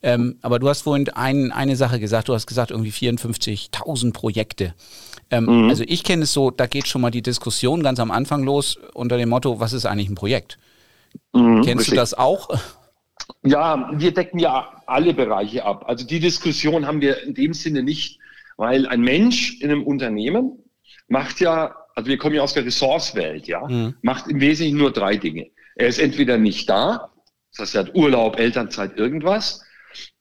Ähm, 0.03 0.37
aber 0.41 0.59
du 0.59 0.67
hast 0.67 0.81
vorhin 0.81 1.09
ein, 1.09 1.51
eine 1.51 1.75
Sache 1.75 1.99
gesagt, 1.99 2.27
du 2.27 2.33
hast 2.33 2.47
gesagt, 2.47 2.71
irgendwie 2.71 2.91
54.000 2.91 4.13
Projekte. 4.13 4.73
Ähm, 5.31 5.45
mhm. 5.45 5.69
Also 5.69 5.83
ich 5.87 6.03
kenne 6.03 6.23
es 6.23 6.33
so, 6.33 6.51
da 6.51 6.67
geht 6.67 6.87
schon 6.87 7.01
mal 7.01 7.11
die 7.11 7.21
Diskussion 7.21 7.83
ganz 7.83 7.99
am 7.99 8.11
Anfang 8.11 8.43
los 8.43 8.77
unter 8.93 9.17
dem 9.17 9.29
Motto, 9.29 9.59
was 9.59 9.73
ist 9.73 9.85
eigentlich 9.85 10.09
ein 10.09 10.15
Projekt? 10.15 10.59
Mhm, 11.33 11.61
Kennst 11.63 11.81
richtig. 11.81 11.89
du 11.89 11.95
das 11.95 12.13
auch? 12.13 12.49
Ja, 13.43 13.89
wir 13.93 14.13
decken 14.13 14.39
ja 14.39 14.81
alle 14.85 15.13
Bereiche 15.13 15.63
ab. 15.63 15.85
Also 15.87 16.05
die 16.05 16.19
Diskussion 16.19 16.85
haben 16.85 17.01
wir 17.01 17.23
in 17.23 17.33
dem 17.33 17.53
Sinne 17.53 17.83
nicht, 17.83 18.19
weil 18.57 18.87
ein 18.87 19.01
Mensch 19.01 19.61
in 19.61 19.71
einem 19.71 19.83
Unternehmen 19.83 20.63
macht 21.09 21.39
ja 21.39 21.75
also 21.99 22.09
wir 22.09 22.17
kommen 22.17 22.35
ja 22.35 22.43
aus 22.43 22.53
der 22.53 22.65
Ressourcewelt, 22.65 23.45
ja, 23.45 23.67
mhm. 23.67 23.95
macht 24.01 24.29
im 24.29 24.39
Wesentlichen 24.39 24.77
nur 24.77 24.93
drei 24.93 25.17
Dinge. 25.17 25.47
Er 25.75 25.87
ist 25.87 25.99
entweder 25.99 26.37
nicht 26.37 26.69
da, 26.69 27.11
das 27.51 27.59
heißt, 27.59 27.75
er 27.75 27.81
hat 27.81 27.95
Urlaub, 27.95 28.39
Elternzeit, 28.39 28.97
irgendwas. 28.97 29.61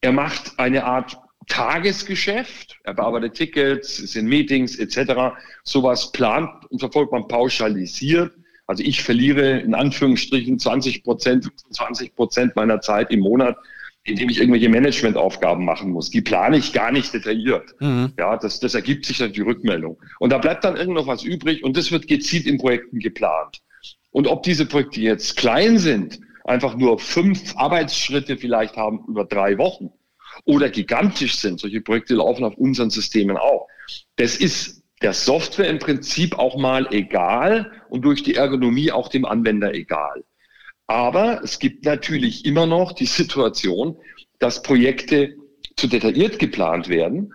Er 0.00 0.11
macht 0.11 0.59
eine 0.59 0.83
Art 0.83 1.16
Tagesgeschäft, 1.47 2.80
er 2.83 2.95
bearbeitet 2.95 3.35
Tickets, 3.35 4.00
ist 4.00 4.16
in 4.16 4.26
Meetings 4.26 4.76
etc. 4.76 5.37
Sowas 5.62 6.11
plant 6.11 6.50
und 6.68 6.80
verfolgt 6.80 7.12
man 7.12 7.28
pauschalisiert. 7.28 8.33
Also 8.66 8.83
ich 8.83 9.04
verliere 9.04 9.61
in 9.61 9.75
Anführungsstrichen 9.75 10.59
20 10.59 11.04
Prozent, 11.04 11.49
20 11.71 12.16
Prozent 12.16 12.57
meiner 12.57 12.80
Zeit 12.80 13.12
im 13.12 13.21
Monat 13.21 13.57
indem 14.09 14.29
ich 14.29 14.38
irgendwelche 14.38 14.69
Managementaufgaben 14.69 15.65
machen 15.65 15.91
muss. 15.91 16.11
Die 16.11 16.21
plane 16.21 16.57
ich 16.57 16.73
gar 16.73 16.91
nicht 16.91 17.12
detailliert. 17.12 17.75
Mhm. 17.81 18.12
Ja, 18.19 18.37
das, 18.37 18.61
das 18.61 18.75
ergibt 18.75 19.07
sich 19.07 19.19
dann 19.19 19.33
die 19.33 19.41
Rückmeldung. 19.41 19.99
Und 20.19 20.31
da 20.31 20.38
bleibt 20.38 20.65
dann 20.65 20.77
irgend 20.77 20.95
noch 20.95 21.07
was 21.07 21.23
übrig 21.23 21.65
und 21.65 21.77
das 21.77 21.91
wird 21.91 22.09
gezielt 22.09 22.47
in 22.47 22.59
Projekten 22.59 22.99
geplant. 22.99 23.61
Und 24.11 24.27
ob 24.27 24.43
diese 24.43 24.67
Projekte 24.67 25.00
jetzt 25.00 25.37
klein 25.37 25.79
sind, 25.79 26.21
einfach 26.45 26.77
nur 26.77 26.99
fünf 26.99 27.57
Arbeitsschritte 27.57 28.37
vielleicht 28.37 28.77
haben 28.77 29.05
über 29.07 29.25
drei 29.25 29.59
Wochen 29.59 29.91
oder 30.45 30.71
gigantisch 30.71 31.37
sind, 31.37 31.61
solche 31.61 31.81
Projekte 31.81 32.15
laufen 32.15 32.45
auf 32.45 32.57
unseren 32.57 32.91
Systemen 32.91 33.37
auch. 33.37 33.69
Das 34.17 34.37
ist 34.37 34.83
der 35.03 35.12
Software 35.12 35.69
im 35.69 35.79
Prinzip 35.79 36.38
auch 36.38 36.57
mal 36.57 36.88
egal 36.91 37.71
und 37.88 38.03
durch 38.03 38.23
die 38.23 38.35
Ergonomie 38.35 38.91
auch 38.91 39.09
dem 39.09 39.25
Anwender 39.25 39.75
egal. 39.75 40.25
Aber 40.88 41.42
es 41.45 41.59
gibt 41.59 41.85
natürlich 41.85 42.45
immer 42.45 42.66
noch 42.66 42.92
die 42.92 43.07
Situation, 43.07 43.97
dass 44.38 44.62
Projekte 44.62 45.37
zu 45.76 45.87
detailliert 45.87 46.38
geplant 46.38 46.88
werden 46.88 47.35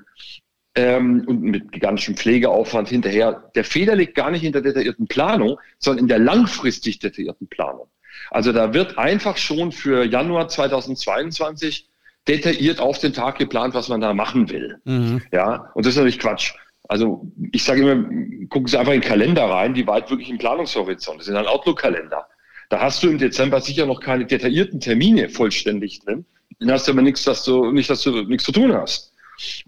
ähm, 0.76 1.24
und 1.28 1.42
mit 1.42 1.72
gigantischem 1.72 2.18
Pflegeaufwand 2.18 2.90
hinterher. 2.90 3.52
Der 3.56 3.64
Fehler 3.64 3.96
liegt 3.96 4.16
gar 4.16 4.32
nicht 4.32 4.44
in 4.44 4.52
der 4.52 4.64
detaillierten 4.64 5.08
Planung, 5.08 5.60
sondern 5.78 6.06
in 6.06 6.08
der 6.08 6.20
langfristig 6.20 7.00
detaillierten 7.00 7.48
Planung. 7.48 7.88
Also 8.32 8.52
da 8.52 8.74
wird 8.74 8.98
einfach 8.98 9.38
schon 9.38 9.72
für 9.72 10.04
Januar 10.04 10.48
2022 10.48 11.88
detailliert 12.28 12.80
auf 12.80 13.00
den 13.00 13.14
Tag 13.14 13.38
geplant, 13.38 13.76
was 13.76 13.88
man 13.90 14.02
da 14.02 14.14
machen 14.14 14.50
will. 14.50 14.80
Mhm. 14.86 15.22
Ja, 15.32 15.72
und 15.76 15.86
das 15.86 15.94
ist 15.94 15.98
natürlich 15.98 16.20
Quatsch. 16.20 16.54
Also 16.88 17.32
ich 17.52 17.64
sage 17.64 17.82
immer, 17.82 18.48
gucken 18.50 18.68
Sie 18.68 18.78
einfach 18.78 18.94
in 18.94 19.02
den 19.02 19.08
Kalender 19.08 19.46
rein, 19.46 19.74
die 19.74 19.86
weit 19.88 20.10
wirklich 20.10 20.30
im 20.30 20.38
Planungshorizont. 20.38 21.20
Das 21.20 21.28
sind 21.28 21.36
ein 21.36 21.48
Outlook-Kalender. 21.48 22.28
Da 22.74 22.80
hast 22.80 23.04
du 23.04 23.08
im 23.08 23.20
Dezember 23.20 23.62
sicher 23.62 23.86
noch 23.86 24.00
keine 24.00 24.26
detaillierten 24.26 24.80
Termine 24.80 25.30
vollständig 25.30 26.00
drin. 26.00 26.26
Dann 26.60 26.72
hast 26.72 26.88
du 26.88 26.92
aber 26.92 27.04
nichts, 27.04 27.24
dass 27.24 27.44
du 27.44 27.72
nicht, 27.72 27.88
dass 27.88 28.02
du 28.02 28.24
nichts 28.24 28.46
zu 28.46 28.52
tun 28.52 28.74
hast. 28.74 29.14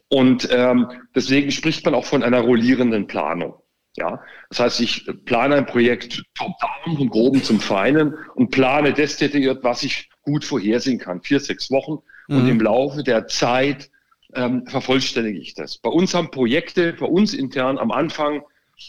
Und 0.09 0.50
ähm, 0.51 0.88
deswegen 1.13 1.51
spricht 1.51 1.85
man 1.85 1.93
auch 1.93 2.05
von 2.05 2.24
einer 2.24 2.39
rollierenden 2.39 3.05
Planung. 3.05 3.53
Ja, 3.95 4.24
das 4.50 4.59
heißt, 4.59 4.81
ich 4.81 5.07
plane 5.25 5.53
ein 5.53 5.67
Projekt 5.67 6.24
top-down, 6.33 6.97
vom 6.97 7.09
Groben 7.12 7.43
zum 7.43 7.59
Feinen 7.59 8.15
und 8.33 8.50
plane 8.50 8.91
das 8.91 9.17
detailliert, 9.17 9.63
was 9.63 9.83
ich 9.83 10.09
gut 10.24 10.43
vorhersehen 10.43 10.97
kann. 10.97 11.21
Vier, 11.21 11.39
sechs 11.39 11.69
Wochen. 11.69 12.00
Mhm. 12.27 12.38
Und 12.38 12.47
im 12.50 12.59
Laufe 12.59 13.03
der 13.03 13.27
Zeit 13.27 13.91
ähm, 14.33 14.65
vervollständige 14.65 15.38
ich 15.38 15.53
das. 15.53 15.77
Bei 15.77 15.91
uns 15.91 16.15
haben 16.15 16.31
Projekte, 16.31 16.93
bei 16.93 17.05
uns 17.05 17.35
intern 17.35 17.77
am 17.77 17.91
Anfang 17.91 18.41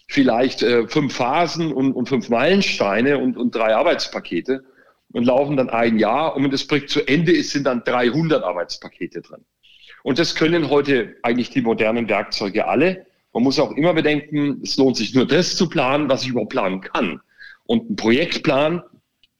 vielleicht 0.09 0.62
äh, 0.62 0.87
fünf 0.88 1.14
Phasen 1.14 1.73
und, 1.73 1.93
und 1.93 2.09
fünf 2.09 2.28
Meilensteine 2.28 3.19
und, 3.19 3.37
und 3.37 3.55
drei 3.55 3.75
Arbeitspakete 3.75 4.64
und 5.12 5.25
laufen 5.25 5.57
dann 5.57 5.71
ein 5.71 5.99
Jahr. 5.99 6.37
Und 6.37 6.45
wenn 6.45 6.50
das 6.50 6.66
Projekt 6.66 6.90
zu 6.90 7.07
Ende 7.07 7.33
ist, 7.33 7.50
sind 7.50 7.64
dann 7.64 7.85
300 7.85 8.43
Arbeitspakete 8.43 9.23
drin. 9.23 9.45
Und 10.02 10.19
das 10.19 10.35
können 10.35 10.71
heute 10.71 11.16
eigentlich 11.23 11.50
die 11.50 11.62
modernen 11.62 12.09
Werkzeuge 12.09 12.66
alle. 12.66 13.07
Man 13.33 13.43
muss 13.43 13.59
auch 13.59 13.73
immer 13.73 13.93
bedenken, 13.93 14.61
es 14.62 14.76
lohnt 14.76 14.97
sich 14.97 15.14
nur 15.14 15.26
das 15.26 15.57
zu 15.57 15.69
planen, 15.69 16.09
was 16.09 16.23
ich 16.23 16.28
überhaupt 16.28 16.52
planen 16.52 16.81
kann. 16.81 17.21
Und 17.64 17.90
ein 17.90 17.97
Projektplan 17.97 18.83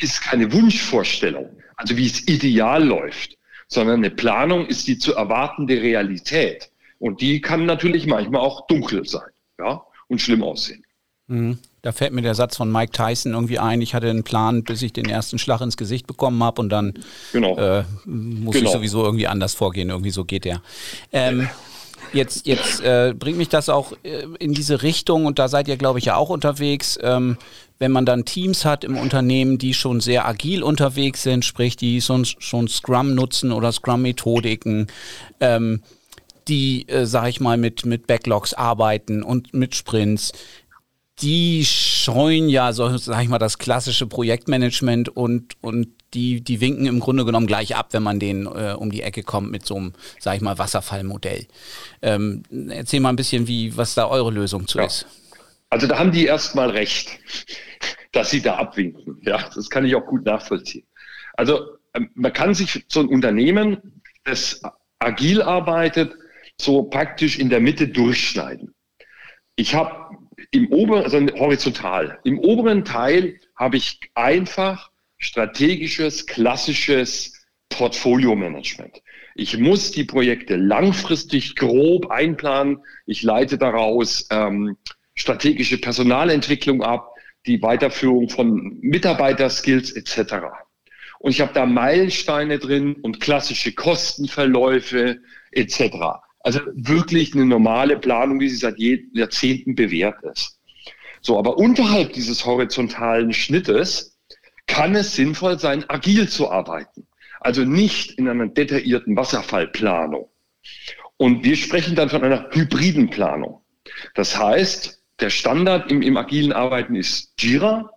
ist 0.01 0.23
keine 0.23 0.53
Wunschvorstellung, 0.53 1.57
also 1.77 1.97
wie 1.97 2.07
es 2.07 2.27
ideal 2.29 2.85
läuft, 2.85 3.37
sondern 3.69 3.97
eine 3.97 4.11
Planung 4.11 4.67
ist 4.67 4.87
die 4.89 4.99
zu 4.99 5.15
erwartende 5.15 5.81
Realität. 5.81 6.71
Und 6.99 7.21
die 7.21 7.41
kann 7.41 7.67
natürlich 7.67 8.07
manchmal 8.07 8.41
auch 8.41 8.67
dunkel 8.67 9.07
sein. 9.07 9.31
Ja? 9.59 9.83
Und 10.09 10.21
schlimm 10.21 10.43
aussehen. 10.43 10.85
Mhm. 11.29 11.59
Da 11.83 11.93
fällt 11.93 12.13
mir 12.13 12.23
der 12.23 12.35
Satz 12.35 12.57
von 12.57 12.71
Mike 12.71 12.93
Tyson 12.93 13.33
irgendwie 13.33 13.59
ein, 13.59 13.81
ich 13.81 13.95
hatte 13.95 14.11
einen 14.11 14.25
Plan, 14.25 14.65
bis 14.65 14.83
ich 14.83 14.93
den 14.93 15.09
ersten 15.09 15.39
Schlag 15.39 15.61
ins 15.61 15.77
Gesicht 15.77 16.07
bekommen 16.07 16.43
habe 16.43 16.61
und 16.61 16.69
dann 16.69 16.95
genau. 17.33 17.57
äh, 17.57 17.85
muss 18.05 18.55
genau. 18.55 18.67
ich 18.67 18.73
sowieso 18.73 19.05
irgendwie 19.05 19.29
anders 19.29 19.55
vorgehen, 19.55 19.91
irgendwie 19.91 20.11
so 20.11 20.25
geht 20.25 20.45
der. 20.45 20.63
Ähm, 21.13 21.49
jetzt 22.13 22.47
jetzt 22.47 22.81
äh, 22.81 23.15
bringt 23.17 23.39
mich 23.39 23.49
das 23.49 23.69
auch 23.69 23.93
äh, 24.03 24.27
in 24.39 24.53
diese 24.53 24.83
Richtung 24.83 25.27
und 25.27 25.39
da 25.39 25.49
seid 25.49 25.69
ihr, 25.69 25.77
glaube 25.77 25.99
ich, 25.99 26.07
ja 26.07 26.17
auch 26.17 26.31
unterwegs. 26.31 26.99
Ähm, 27.03 27.39
wenn 27.79 27.93
man 27.93 28.07
dann 28.07 28.25
Teams 28.25 28.65
hat 28.65 28.85
im 28.85 28.97
Unternehmen, 28.97 29.59
die 29.59 29.75
schon 29.75 30.01
sehr 30.01 30.27
agil 30.27 30.63
unterwegs 30.63 31.23
sind, 31.23 31.45
sprich, 31.45 31.77
die 31.77 32.01
schon, 32.01 32.25
schon 32.25 32.69
Scrum 32.69 33.15
nutzen 33.15 33.53
oder 33.53 33.71
Scrum-Methodiken, 33.71 34.87
ähm, 35.41 35.83
die, 36.49 36.89
äh, 36.89 37.07
sag 37.07 37.29
ich 37.29 37.41
mal, 37.41 37.57
mit, 37.57 37.85
mit 37.85 38.07
Backlogs 38.07 38.55
arbeiten 38.55 39.23
und 39.23 39.55
mit 39.55 39.75
Sprints, 39.75 40.33
die 41.21 41.65
scheuen 41.65 42.49
ja, 42.49 42.73
so, 42.73 42.97
sag 42.99 43.23
ich 43.23 43.29
mal, 43.29 43.39
das 43.39 43.59
klassische 43.59 44.07
Projektmanagement 44.07 45.09
und, 45.09 45.55
und 45.63 45.89
die, 46.15 46.43
die 46.43 46.61
winken 46.61 46.87
im 46.87 47.01
Grunde 47.01 47.25
genommen 47.25 47.47
gleich 47.47 47.75
ab, 47.75 47.89
wenn 47.93 48.03
man 48.03 48.21
denen 48.21 48.47
äh, 48.47 48.75
um 48.77 48.91
die 48.91 49.03
Ecke 49.03 49.23
kommt 49.23 49.51
mit 49.51 49.65
so 49.65 49.77
einem, 49.77 49.93
sag 50.19 50.37
ich 50.37 50.43
mal, 50.43 50.59
Wasserfallmodell. 50.59 51.47
Ähm, 52.03 52.43
erzähl 52.69 53.01
mal 53.01 53.11
ein 53.11 53.17
bisschen, 53.17 53.49
wie, 53.49 53.77
was 53.77 53.95
da 53.95 54.09
eure 54.09 54.31
Lösung 54.31 54.67
zu 54.67 54.79
ja. 54.79 54.85
ist. 54.85 55.07
Also 55.71 55.87
da 55.87 55.99
haben 55.99 56.13
die 56.13 56.27
erstmal 56.27 56.71
recht, 56.71 57.19
dass 58.13 58.31
sie 58.31 58.43
da 58.43 58.57
abwinken. 58.57 59.19
Ja, 59.23 59.49
das 59.55 59.71
kann 59.71 59.85
ich 59.85 59.95
auch 59.95 60.07
gut 60.07 60.25
nachvollziehen. 60.25 60.87
Also 61.35 61.79
ähm, 61.95 62.11
man 62.15 62.33
kann 62.33 62.55
sich 62.55 62.85
so 62.89 63.01
ein 63.01 63.09
Unternehmen, 63.09 64.03
das 64.25 64.61
agil 64.99 65.43
arbeitet, 65.43 66.15
so 66.61 66.85
praktisch 66.85 67.39
in 67.39 67.51
der 67.51 67.61
Mitte 67.61 67.89
durchschneiden. 67.89 68.75
Ich 69.57 69.75
habe 69.75 70.17
im 70.51 70.71
oberen, 70.73 71.05
also 71.05 71.19
horizontal, 71.39 72.19
im 72.25 72.39
oberen 72.39 72.85
Teil 72.85 73.39
habe 73.57 73.77
ich 73.77 74.01
einfach 74.15 74.91
strategisches, 75.19 76.27
klassisches 76.27 77.47
Portfolio-Management. 77.71 79.03
Ich 79.35 79.59
muss 79.59 79.91
die 79.91 80.05
Projekte 80.05 80.57
langfristig 80.57 81.57
grob 81.57 82.11
einplanen. 82.11 82.79
Ich 83.07 83.23
leite 83.23 83.59
daraus 83.59 84.27
ähm, 84.31 84.77
strategische 85.15 85.79
Personalentwicklung 85.79 86.83
ab, 86.83 87.15
die 87.47 87.61
Weiterführung 87.63 88.29
von 88.29 88.79
Mitarbeiterskills 88.81 89.93
etc. 89.93 90.37
Und 91.19 91.33
ich 91.33 91.41
habe 91.41 91.53
da 91.53 91.67
Meilensteine 91.67 92.59
drin 92.59 92.95
und 93.03 93.21
klassische 93.21 93.73
Kostenverläufe 93.73 95.21
etc. 95.53 95.81
Also 96.47 96.61
wirklich 96.75 97.35
eine 97.35 97.45
normale 97.45 97.99
Planung, 97.99 98.39
wie 98.39 98.49
sie 98.49 98.55
seit 98.55 98.79
Jahrzehnten 98.79 99.75
bewährt 99.75 100.23
ist. 100.23 100.61
So, 101.21 101.41
aber 101.41 101.59
unterhalb 101.59 102.13
dieses 102.13 102.47
horizontalen 102.47 103.33
Schnittes 103.33 104.17
kann 104.69 104.95
es 104.95 105.17
sinnvoll 105.17 105.59
sein, 105.59 105.85
agil 105.91 106.29
zu 106.29 106.49
arbeiten. 106.49 107.09
Also 107.41 107.65
nicht 107.65 108.13
in 108.13 108.29
einer 108.29 108.47
detaillierten 108.47 109.17
Wasserfallplanung. 109.17 110.29
Und 111.17 111.45
wir 111.45 111.57
sprechen 111.57 111.97
dann 111.97 112.11
von 112.11 112.23
einer 112.23 112.49
hybriden 112.53 113.11
Planung. 113.11 113.63
Das 114.15 114.39
heißt, 114.39 115.03
der 115.19 115.31
Standard 115.31 115.91
im, 115.91 116.01
im 116.01 116.17
agilen 116.17 116.53
Arbeiten 116.53 116.95
ist 116.95 117.33
Jira. 117.41 117.91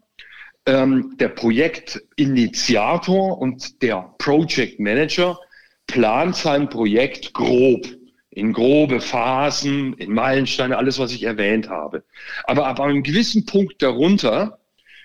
Ähm, 0.66 1.14
der 1.20 1.30
Projektinitiator 1.30 3.38
und 3.38 3.84
der 3.84 4.16
Project 4.18 4.80
Manager 4.80 5.38
plant 5.86 6.36
sein 6.36 6.68
Projekt 6.68 7.36
grob, 7.36 7.99
in 8.32 8.54
grobe 8.54 9.02
Phasen, 9.02 9.94
in 9.94 10.14
Meilensteine, 10.14 10.78
alles, 10.78 11.00
was 11.00 11.12
ich 11.12 11.24
erwähnt 11.24 11.70
habe. 11.70 12.04
Aber 12.46 12.68
ab 12.68 12.80
einem 12.80 13.04
gewissen 13.04 13.46
Punkt 13.46 13.82
darunter 13.82 14.60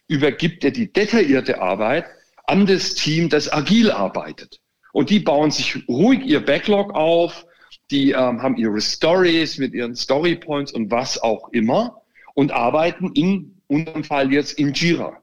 übergibt 0.09 0.65
er 0.65 0.71
die 0.71 0.93
detaillierte 0.93 1.61
Arbeit 1.61 2.05
an 2.47 2.67
das 2.67 2.95
Team, 2.95 3.29
das 3.29 3.51
agil 3.53 3.91
arbeitet. 3.91 4.61
Und 4.93 5.11
die 5.11 5.21
bauen 5.21 5.51
sich 5.51 5.89
ruhig 5.89 6.23
ihr 6.25 6.45
Backlog 6.45 6.95
auf, 6.95 7.47
die 7.91 8.13
ähm, 8.13 8.43
haben 8.43 8.57
ihre 8.57 8.81
Stories 8.81 9.59
mit 9.59 9.75
ihren 9.75 9.97
Storypoints 9.97 10.73
und 10.73 10.91
was 10.91 11.21
auch 11.21 11.49
immer 11.53 12.03
und 12.35 12.53
arbeiten 12.53 13.13
in 13.15 13.61
unserem 13.67 14.05
Fall 14.05 14.33
jetzt 14.33 14.59
in 14.59 14.73
Jira. 14.73 15.21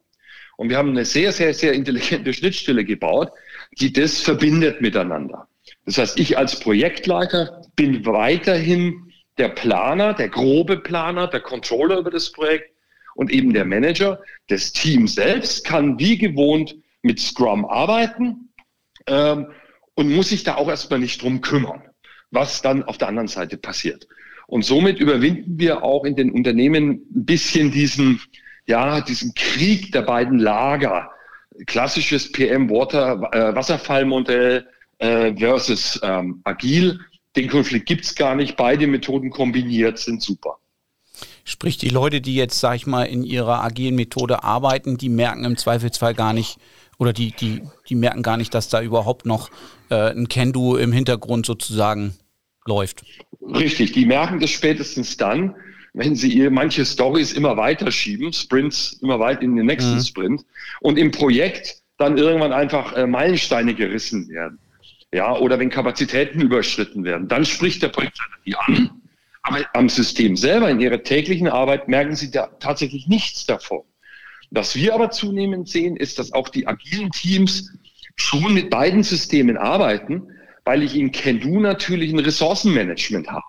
Und 0.58 0.70
wir 0.70 0.78
haben 0.78 0.90
eine 0.90 1.06
sehr, 1.06 1.32
sehr, 1.32 1.54
sehr 1.54 1.74
intelligente 1.74 2.34
Schnittstelle 2.34 2.84
gebaut, 2.84 3.32
die 3.80 3.94
das 3.94 4.20
verbindet 4.20 4.82
miteinander. 4.82 5.48
Das 5.92 5.98
heißt, 5.98 6.20
ich 6.22 6.38
als 6.38 6.58
Projektleiter 6.58 7.64
bin 7.76 8.06
weiterhin 8.06 9.12
der 9.38 9.50
Planer, 9.50 10.14
der 10.14 10.30
grobe 10.30 10.78
Planer, 10.78 11.28
der 11.28 11.42
Controller 11.42 11.98
über 11.98 12.10
das 12.10 12.32
Projekt 12.32 12.72
und 13.14 13.30
eben 13.30 13.52
der 13.52 13.66
Manager. 13.66 14.22
Das 14.48 14.72
Team 14.72 15.06
selbst 15.06 15.66
kann 15.66 16.00
wie 16.00 16.18
gewohnt 16.18 16.78
mit 17.02 17.20
Scrum 17.20 17.66
arbeiten 17.66 18.54
ähm, 19.06 19.48
und 19.96 20.16
muss 20.16 20.30
sich 20.30 20.46
da 20.46 20.56
auch 20.56 20.70
erstmal 20.70 21.02
nicht 21.02 21.22
drum 21.22 21.42
kümmern, 21.42 21.82
was 22.30 22.62
dann 22.62 22.84
auf 22.84 22.98
der 22.98 23.10
anderen 23.10 23.28
Seite 23.28 23.58
passiert. 23.58 24.08
Und 24.48 24.64
somit 24.64 24.98
überwinden 24.98 25.60
wir 25.60 25.84
auch 25.84 26.06
in 26.06 26.16
den 26.16 26.32
Unternehmen 26.32 27.06
ein 27.14 27.26
bisschen 27.26 27.70
diesen, 27.70 28.22
ja, 28.66 29.02
diesen 29.02 29.34
Krieg 29.34 29.92
der 29.92 30.04
beiden 30.04 30.40
Lager. 30.40 31.12
Klassisches 31.66 32.32
PM 32.32 32.70
Water 32.70 33.30
äh, 35.02 35.36
versus 35.36 36.00
ähm, 36.04 36.42
agil. 36.44 37.00
Den 37.36 37.50
Konflikt 37.50 37.88
gibt's 37.88 38.16
gar 38.16 38.36
nicht. 38.36 38.56
Beide 38.56 38.88
Methoden 38.88 39.30
kombiniert 39.30 39.98
sind 39.98 40.22
super. 40.22 40.58
Sprich, 41.44 41.78
die 41.78 41.90
Leute, 41.90 42.22
die 42.22 42.36
jetzt, 42.36 42.60
sag 42.60 42.76
ich 42.76 42.88
mal, 42.88 43.04
in 43.04 43.24
ihrer 43.24 43.64
agilen 43.64 43.96
Methode 43.96 44.44
arbeiten, 44.44 44.98
die 44.98 45.10
merken 45.10 45.44
im 45.44 45.58
Zweifelsfall 45.58 46.14
gar 46.14 46.34
nicht, 46.34 46.58
oder 47.00 47.14
die, 47.14 47.32
die, 47.32 47.64
die 47.90 47.96
merken 47.96 48.22
gar 48.22 48.38
nicht, 48.38 48.54
dass 48.54 48.70
da 48.70 48.82
überhaupt 48.82 49.26
noch 49.26 49.50
äh, 49.90 50.12
ein 50.12 50.28
Can-Do 50.28 50.78
im 50.78 50.92
Hintergrund 50.92 51.48
sozusagen 51.48 52.14
läuft. 52.66 53.04
Richtig, 53.42 53.94
die 53.94 54.06
merken 54.06 54.40
das 54.40 54.52
spätestens 54.52 55.18
dann, 55.18 55.56
wenn 55.94 56.16
sie 56.16 56.32
ihr 56.32 56.52
manche 56.52 56.86
Stories 56.86 57.34
immer 57.34 57.58
weiter 57.58 57.92
schieben, 57.92 58.32
Sprints 58.34 59.00
immer 59.02 59.20
weit 59.20 59.42
in 59.42 59.56
den 59.56 59.66
nächsten 59.66 59.96
mhm. 59.96 60.02
Sprint 60.02 60.46
und 60.80 61.00
im 61.00 61.12
Projekt 61.12 61.82
dann 61.98 62.18
irgendwann 62.18 62.54
einfach 62.54 62.94
äh, 62.94 63.08
Meilensteine 63.08 63.74
gerissen 63.74 64.30
werden. 64.30 64.60
Ja, 65.14 65.36
oder 65.36 65.60
wenn 65.60 65.70
Kapazitäten 65.70 66.40
überschritten 66.40 67.04
werden, 67.04 67.28
dann 67.28 67.46
spricht 67.46 67.84
der 67.84 67.90
Projektleiter 67.90 68.38
die 68.46 68.56
an. 68.56 69.02
Aber 69.44 69.60
am 69.74 69.90
System 69.90 70.38
selber, 70.38 70.70
in 70.70 70.80
ihrer 70.80 71.04
täglichen 71.04 71.48
Arbeit, 71.48 71.88
merken 71.88 72.16
sie 72.16 72.32
da 72.32 72.48
tatsächlich 72.60 73.08
nichts 73.08 73.46
davon. 73.46 73.82
Was 74.52 74.76
wir 74.76 74.94
aber 74.94 75.12
zunehmend 75.12 75.68
sehen, 75.68 75.96
ist, 75.96 76.20
dass 76.20 76.32
auch 76.34 76.50
die 76.50 76.68
agilen 76.68 77.10
Teams 77.12 77.72
schon 78.16 78.54
mit 78.54 78.70
beiden 78.70 79.04
Systemen 79.04 79.58
arbeiten, 79.58 80.28
weil 80.66 80.84
ich 80.84 80.96
in 80.96 81.12
Can-Do 81.12 81.60
natürlich 81.60 82.14
ein 82.14 82.20
Ressourcenmanagement 82.20 83.28
habe. 83.30 83.46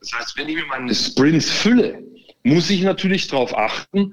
Das 0.00 0.12
heißt, 0.12 0.36
wenn 0.36 0.48
ich 0.48 0.56
mir 0.56 0.66
meine 0.66 0.94
Sprints 0.94 1.50
fülle, 1.50 2.02
muss 2.42 2.70
ich 2.70 2.82
natürlich 2.82 3.28
darauf 3.28 3.56
achten, 3.56 4.12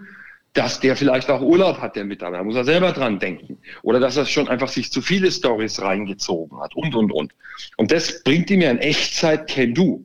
dass 0.58 0.80
der 0.80 0.96
vielleicht 0.96 1.30
auch 1.30 1.42
Urlaub 1.42 1.82
hat, 1.82 1.96
der 1.96 2.04
Mitarbeiter, 2.04 2.44
muss 2.44 2.56
er 2.56 2.66
selber 2.66 2.92
dran 2.92 3.20
denken. 3.20 3.60
Oder 3.84 4.00
dass 4.00 4.18
er 4.18 4.26
schon 4.26 4.48
einfach 4.48 4.70
sich 4.70 4.92
zu 4.92 5.04
viele 5.04 5.32
Stories 5.32 5.80
reingezogen 5.84 6.60
hat 6.60 6.76
und, 6.76 6.96
und, 6.96 7.12
und. 7.12 7.36
Und 7.78 7.92
das 7.92 8.24
bringt 8.24 8.50
ihm 8.50 8.62
ja 8.62 8.72
in 8.72 8.80
Echtzeit 8.80 9.48
Can-Do. 9.48 10.04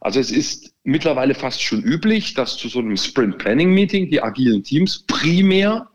Also 0.00 0.18
es 0.18 0.32
ist 0.32 0.74
mittlerweile 0.82 1.34
fast 1.34 1.62
schon 1.62 1.82
üblich, 1.84 2.34
dass 2.34 2.56
zu 2.56 2.68
so 2.68 2.80
einem 2.80 2.96
Sprint 2.96 3.38
Planning 3.38 3.72
Meeting 3.72 4.10
die 4.10 4.20
agilen 4.20 4.64
Teams 4.64 5.04
primär 5.06 5.88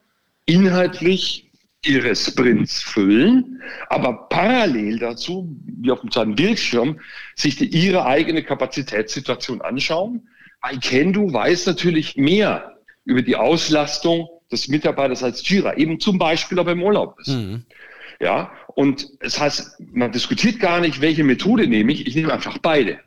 inhaltlich 0.45 1.51
ihre 1.85 2.15
Sprints 2.15 2.81
füllen, 2.81 3.61
aber 3.89 4.29
parallel 4.29 4.99
dazu, 4.99 5.53
wie 5.65 5.91
auf 5.91 5.99
seinem 6.11 6.35
Bildschirm, 6.35 7.01
sich 7.35 7.57
die, 7.57 7.65
ihre 7.65 8.05
eigene 8.05 8.41
Kapazitätssituation 8.41 9.61
anschauen. 9.61 10.29
Weil 10.61 10.79
Kendo 10.79 11.31
weiß 11.31 11.65
natürlich 11.65 12.15
mehr 12.15 12.76
über 13.07 13.21
die 13.21 13.37
Auslastung 13.37 14.27
des 14.51 14.67
Mitarbeiters 14.67 15.23
als 15.23 15.47
Jira, 15.47 15.75
eben 15.77 15.99
zum 15.99 16.19
Beispiel, 16.19 16.59
ob 16.59 16.67
er 16.67 16.73
im 16.73 16.83
Urlaub 16.83 17.17
ist. 17.19 17.29
Mhm. 17.29 17.63
Ja, 18.19 18.51
und 18.75 19.07
das 19.21 19.39
heißt, 19.39 19.77
man 19.93 20.11
diskutiert 20.11 20.59
gar 20.59 20.81
nicht, 20.81 21.01
welche 21.01 21.23
Methode 21.23 21.67
nehme 21.67 21.93
ich, 21.93 22.05
ich 22.05 22.15
nehme 22.15 22.33
einfach 22.33 22.57
beide. 22.57 22.99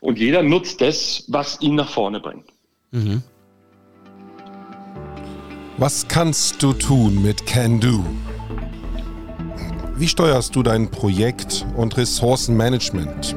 Und 0.00 0.18
jeder 0.18 0.42
nutzt 0.42 0.80
das, 0.80 1.24
was 1.28 1.60
ihn 1.60 1.74
nach 1.74 1.90
vorne 1.90 2.20
bringt. 2.20 2.46
Mhm. 2.92 3.22
Was 5.76 6.06
kannst 6.06 6.62
du 6.62 6.72
tun 6.72 7.20
mit 7.22 7.46
Can 7.46 7.80
Do? 7.80 8.04
Wie 9.96 10.08
steuerst 10.08 10.54
du 10.54 10.62
dein 10.62 10.90
Projekt 10.90 11.66
und 11.76 11.96
Ressourcenmanagement? 11.96 13.34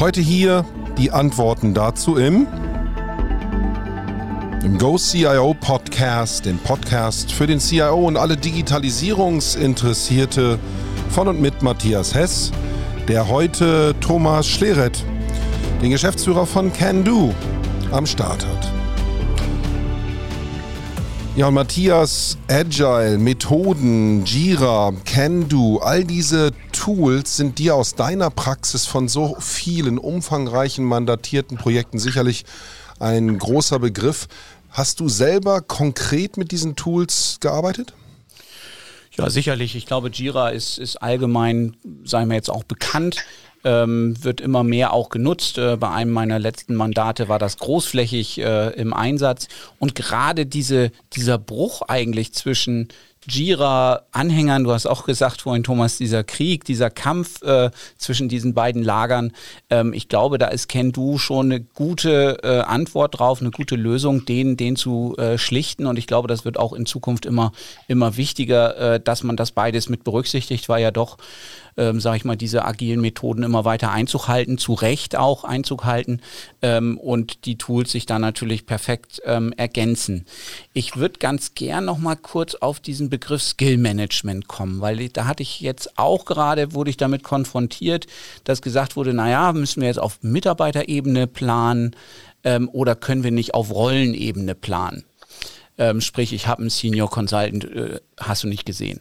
Heute 0.00 0.20
hier 0.20 0.64
die 0.98 1.10
Antworten 1.10 1.74
dazu 1.74 2.16
im, 2.16 2.46
im 4.64 4.76
Go 4.76 4.98
CIO 4.98 5.54
Podcast, 5.54 6.44
den 6.44 6.58
Podcast 6.58 7.32
für 7.32 7.46
den 7.46 7.60
CIO 7.60 8.06
und 8.06 8.18
alle 8.18 8.36
Digitalisierungsinteressierte 8.36 10.58
von 11.08 11.28
und 11.28 11.40
mit 11.40 11.62
Matthias 11.62 12.14
Hess, 12.14 12.52
der 13.08 13.28
heute 13.28 13.94
Thomas 14.00 14.46
Schleret, 14.46 15.02
den 15.80 15.90
Geschäftsführer 15.90 16.44
von 16.44 16.70
Can 16.72 17.04
Do, 17.04 17.34
am 17.90 18.04
Start 18.06 18.46
hat. 18.46 18.70
Ja, 21.36 21.46
und 21.46 21.54
Matthias, 21.54 22.36
Agile, 22.48 23.16
Methoden, 23.16 24.26
Jira, 24.26 24.92
Can-Do, 25.06 25.78
all 25.78 26.04
diese 26.04 26.50
Tools 26.72 27.36
sind 27.36 27.58
dir 27.58 27.76
aus 27.76 27.94
deiner 27.94 28.30
Praxis 28.30 28.84
von 28.84 29.08
so 29.08 29.36
vielen 29.38 29.96
umfangreichen 29.96 30.84
mandatierten 30.84 31.56
Projekten 31.56 31.98
sicherlich 31.98 32.44
ein 33.00 33.38
großer 33.38 33.78
Begriff. 33.80 34.28
Hast 34.70 35.00
du 35.00 35.08
selber 35.08 35.62
konkret 35.62 36.36
mit 36.36 36.52
diesen 36.52 36.76
Tools 36.76 37.38
gearbeitet? 37.40 37.94
Ja, 39.12 39.28
sicherlich. 39.28 39.74
Ich 39.74 39.86
glaube, 39.86 40.10
Jira 40.10 40.50
ist, 40.50 40.78
ist 40.78 40.96
allgemein, 40.96 41.76
sei 42.04 42.24
mir 42.24 42.34
jetzt 42.34 42.50
auch 42.50 42.62
bekannt 42.62 43.24
ähm, 43.64 44.22
wird 44.22 44.40
immer 44.40 44.64
mehr 44.64 44.92
auch 44.92 45.08
genutzt. 45.08 45.58
Äh, 45.58 45.76
bei 45.76 45.90
einem 45.90 46.12
meiner 46.12 46.38
letzten 46.38 46.74
Mandate 46.74 47.28
war 47.28 47.38
das 47.38 47.58
großflächig 47.58 48.38
äh, 48.38 48.70
im 48.70 48.92
Einsatz. 48.92 49.48
Und 49.78 49.94
gerade 49.94 50.46
diese, 50.46 50.90
dieser 51.12 51.38
Bruch 51.38 51.82
eigentlich 51.82 52.32
zwischen 52.32 52.88
Jira-Anhängern, 53.28 54.64
du 54.64 54.72
hast 54.72 54.86
auch 54.86 55.04
gesagt 55.04 55.42
vorhin, 55.42 55.62
Thomas, 55.62 55.98
dieser 55.98 56.24
Krieg, 56.24 56.64
dieser 56.64 56.88
Kampf 56.88 57.42
äh, 57.42 57.70
zwischen 57.98 58.28
diesen 58.28 58.54
beiden 58.54 58.82
Lagern, 58.82 59.32
ähm, 59.68 59.92
ich 59.92 60.08
glaube, 60.08 60.38
da 60.38 60.46
ist 60.48 60.68
Ken 60.68 60.92
Du 60.92 61.18
schon 61.18 61.52
eine 61.52 61.60
gute 61.60 62.38
äh, 62.42 62.60
Antwort 62.60 63.18
drauf, 63.18 63.40
eine 63.40 63.50
gute 63.50 63.76
Lösung, 63.76 64.24
den, 64.24 64.56
den 64.56 64.76
zu 64.76 65.14
äh, 65.18 65.36
schlichten. 65.36 65.86
Und 65.86 65.98
ich 65.98 66.06
glaube, 66.06 66.28
das 66.28 66.44
wird 66.44 66.58
auch 66.58 66.72
in 66.72 66.86
Zukunft 66.86 67.26
immer, 67.26 67.52
immer 67.88 68.16
wichtiger, 68.16 68.94
äh, 68.94 69.00
dass 69.00 69.22
man 69.22 69.36
das 69.36 69.52
beides 69.52 69.88
mit 69.90 70.02
berücksichtigt, 70.02 70.68
weil 70.68 70.82
ja 70.82 70.90
doch 70.90 71.18
ähm, 71.80 71.98
sage 71.98 72.18
ich 72.18 72.24
mal, 72.24 72.36
diese 72.36 72.64
agilen 72.64 73.00
Methoden 73.00 73.42
immer 73.42 73.64
weiter 73.64 73.90
Einzug 73.90 74.28
halten, 74.28 74.58
zu 74.58 74.74
Recht 74.74 75.16
auch 75.16 75.44
Einzug 75.44 75.84
halten 75.84 76.20
ähm, 76.60 76.98
und 76.98 77.46
die 77.46 77.56
Tools 77.56 77.90
sich 77.90 78.04
dann 78.04 78.20
natürlich 78.20 78.66
perfekt 78.66 79.22
ähm, 79.24 79.52
ergänzen. 79.56 80.26
Ich 80.74 80.96
würde 80.96 81.18
ganz 81.18 81.54
gern 81.54 81.86
noch 81.86 81.98
mal 81.98 82.16
kurz 82.16 82.54
auf 82.54 82.80
diesen 82.80 83.08
Begriff 83.08 83.42
Skill 83.42 83.78
Management 83.78 84.46
kommen, 84.46 84.82
weil 84.82 85.08
da 85.08 85.26
hatte 85.26 85.42
ich 85.42 85.60
jetzt 85.60 85.98
auch 85.98 86.26
gerade, 86.26 86.74
wurde 86.74 86.90
ich 86.90 86.98
damit 86.98 87.22
konfrontiert, 87.22 88.06
dass 88.44 88.60
gesagt 88.60 88.96
wurde, 88.96 89.14
naja, 89.14 89.52
müssen 89.54 89.80
wir 89.80 89.88
jetzt 89.88 89.98
auf 89.98 90.18
Mitarbeiterebene 90.20 91.26
planen 91.26 91.96
ähm, 92.44 92.68
oder 92.70 92.94
können 92.94 93.24
wir 93.24 93.30
nicht 93.30 93.54
auf 93.54 93.70
Rollenebene 93.70 94.54
planen? 94.54 95.04
Ähm, 95.80 96.02
sprich, 96.02 96.34
ich 96.34 96.46
habe 96.46 96.60
einen 96.60 96.68
Senior 96.68 97.08
Consultant, 97.08 97.64
äh, 97.64 98.00
hast 98.18 98.44
du 98.44 98.48
nicht 98.48 98.66
gesehen. 98.66 99.00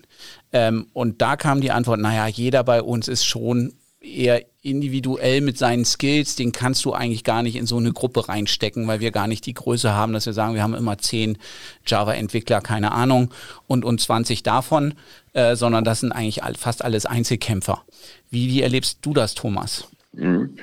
Ähm, 0.54 0.88
und 0.94 1.22
da 1.22 1.36
kam 1.36 1.60
die 1.60 1.72
Antwort, 1.72 2.00
naja, 2.00 2.26
jeder 2.28 2.64
bei 2.64 2.82
uns 2.82 3.10
ist 3.10 3.26
schon 3.26 3.74
eher 4.00 4.46
individuell 4.62 5.42
mit 5.42 5.58
seinen 5.58 5.84
Skills, 5.84 6.38
den 6.38 6.54
kannst 6.54 6.86
du 6.86 6.94
eigentlich 6.94 7.26
gar 7.26 7.44
nicht 7.44 7.58
in 7.58 7.66
so 7.66 7.76
eine 7.76 7.92
Gruppe 7.92 8.30
reinstecken, 8.30 8.88
weil 8.88 9.02
wir 9.02 9.12
gar 9.12 9.28
nicht 9.28 9.46
die 9.46 9.54
Größe 9.54 9.94
haben, 9.94 10.14
dass 10.14 10.26
wir 10.26 10.32
sagen, 10.32 10.56
wir 10.56 10.64
haben 10.64 10.74
immer 10.74 10.98
zehn 10.98 11.38
Java-Entwickler, 11.86 12.62
keine 12.62 12.94
Ahnung, 12.94 13.34
und, 13.68 13.84
und 13.84 14.00
20 14.00 14.44
davon, 14.44 14.94
äh, 15.34 15.58
sondern 15.58 15.84
das 15.84 16.00
sind 16.00 16.14
eigentlich 16.14 16.40
fast 16.58 16.82
alles 16.82 17.06
Einzelkämpfer. 17.06 17.84
Wie, 18.30 18.48
wie 18.48 18.62
erlebst 18.62 19.00
du 19.02 19.14
das, 19.14 19.36
Thomas? 19.36 19.90
Mhm. 20.14 20.56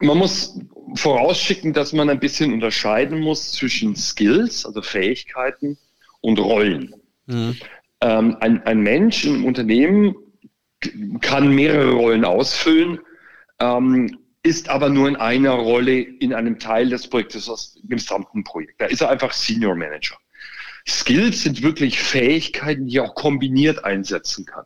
Man 0.00 0.18
muss 0.18 0.58
vorausschicken, 0.94 1.72
dass 1.72 1.92
man 1.92 2.08
ein 2.08 2.20
bisschen 2.20 2.52
unterscheiden 2.52 3.20
muss 3.20 3.52
zwischen 3.52 3.96
Skills, 3.96 4.64
also 4.64 4.80
Fähigkeiten, 4.82 5.76
und 6.20 6.38
Rollen. 6.38 6.94
Mhm. 7.26 7.56
Ähm, 8.00 8.36
ein, 8.40 8.62
ein 8.64 8.80
Mensch 8.80 9.24
im 9.24 9.44
Unternehmen 9.44 10.14
kann 11.20 11.54
mehrere 11.54 11.92
Rollen 11.92 12.24
ausfüllen, 12.24 13.00
ähm, 13.60 14.18
ist 14.42 14.68
aber 14.68 14.88
nur 14.88 15.08
in 15.08 15.16
einer 15.16 15.50
Rolle 15.50 15.98
in 15.98 16.32
einem 16.32 16.58
Teil 16.58 16.88
des 16.88 17.08
Projektes 17.08 17.48
aus 17.48 17.74
dem 17.74 17.88
gesamten 17.88 18.44
Projekt. 18.44 18.80
Da 18.80 18.86
ist 18.86 19.00
er 19.00 19.10
einfach 19.10 19.32
Senior 19.32 19.74
Manager. 19.74 20.16
Skills 20.86 21.42
sind 21.42 21.62
wirklich 21.62 22.00
Fähigkeiten, 22.00 22.86
die 22.86 22.92
ich 22.92 23.00
auch 23.00 23.14
kombiniert 23.14 23.84
einsetzen 23.84 24.46
kann. 24.46 24.64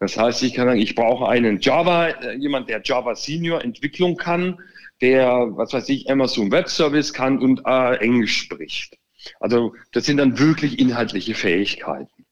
Das 0.00 0.18
heißt, 0.18 0.42
ich 0.42 0.54
kann 0.54 0.66
sagen, 0.66 0.80
ich 0.80 0.94
brauche 0.94 1.28
einen 1.28 1.60
Java, 1.60 2.08
äh, 2.08 2.34
jemand, 2.34 2.68
der 2.68 2.82
Java 2.84 3.14
Senior 3.14 3.62
Entwicklung 3.62 4.16
kann, 4.16 4.58
der, 5.02 5.48
was 5.50 5.72
weiß 5.72 5.88
ich, 5.90 6.10
Amazon 6.10 6.50
Web 6.50 6.68
Service 6.68 7.12
kann 7.12 7.38
und 7.38 7.62
äh, 7.66 7.96
Englisch 7.96 8.38
spricht. 8.38 8.96
Also 9.40 9.74
das 9.92 10.06
sind 10.06 10.16
dann 10.16 10.38
wirklich 10.38 10.78
inhaltliche 10.78 11.34
Fähigkeiten. 11.34 12.26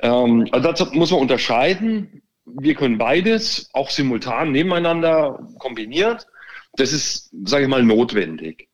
Ähm, 0.00 0.46
also 0.50 0.68
dazu 0.68 0.86
muss 0.92 1.10
man 1.10 1.20
unterscheiden. 1.20 2.22
Wir 2.44 2.74
können 2.74 2.98
beides 2.98 3.70
auch 3.72 3.90
simultan 3.90 4.52
nebeneinander 4.52 5.46
kombiniert. 5.58 6.26
Das 6.74 6.92
ist, 6.92 7.30
sage 7.44 7.64
ich 7.64 7.70
mal, 7.70 7.82
notwendig. 7.82 8.68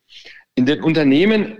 In 0.55 0.65
den 0.65 0.83
Unternehmen 0.83 1.59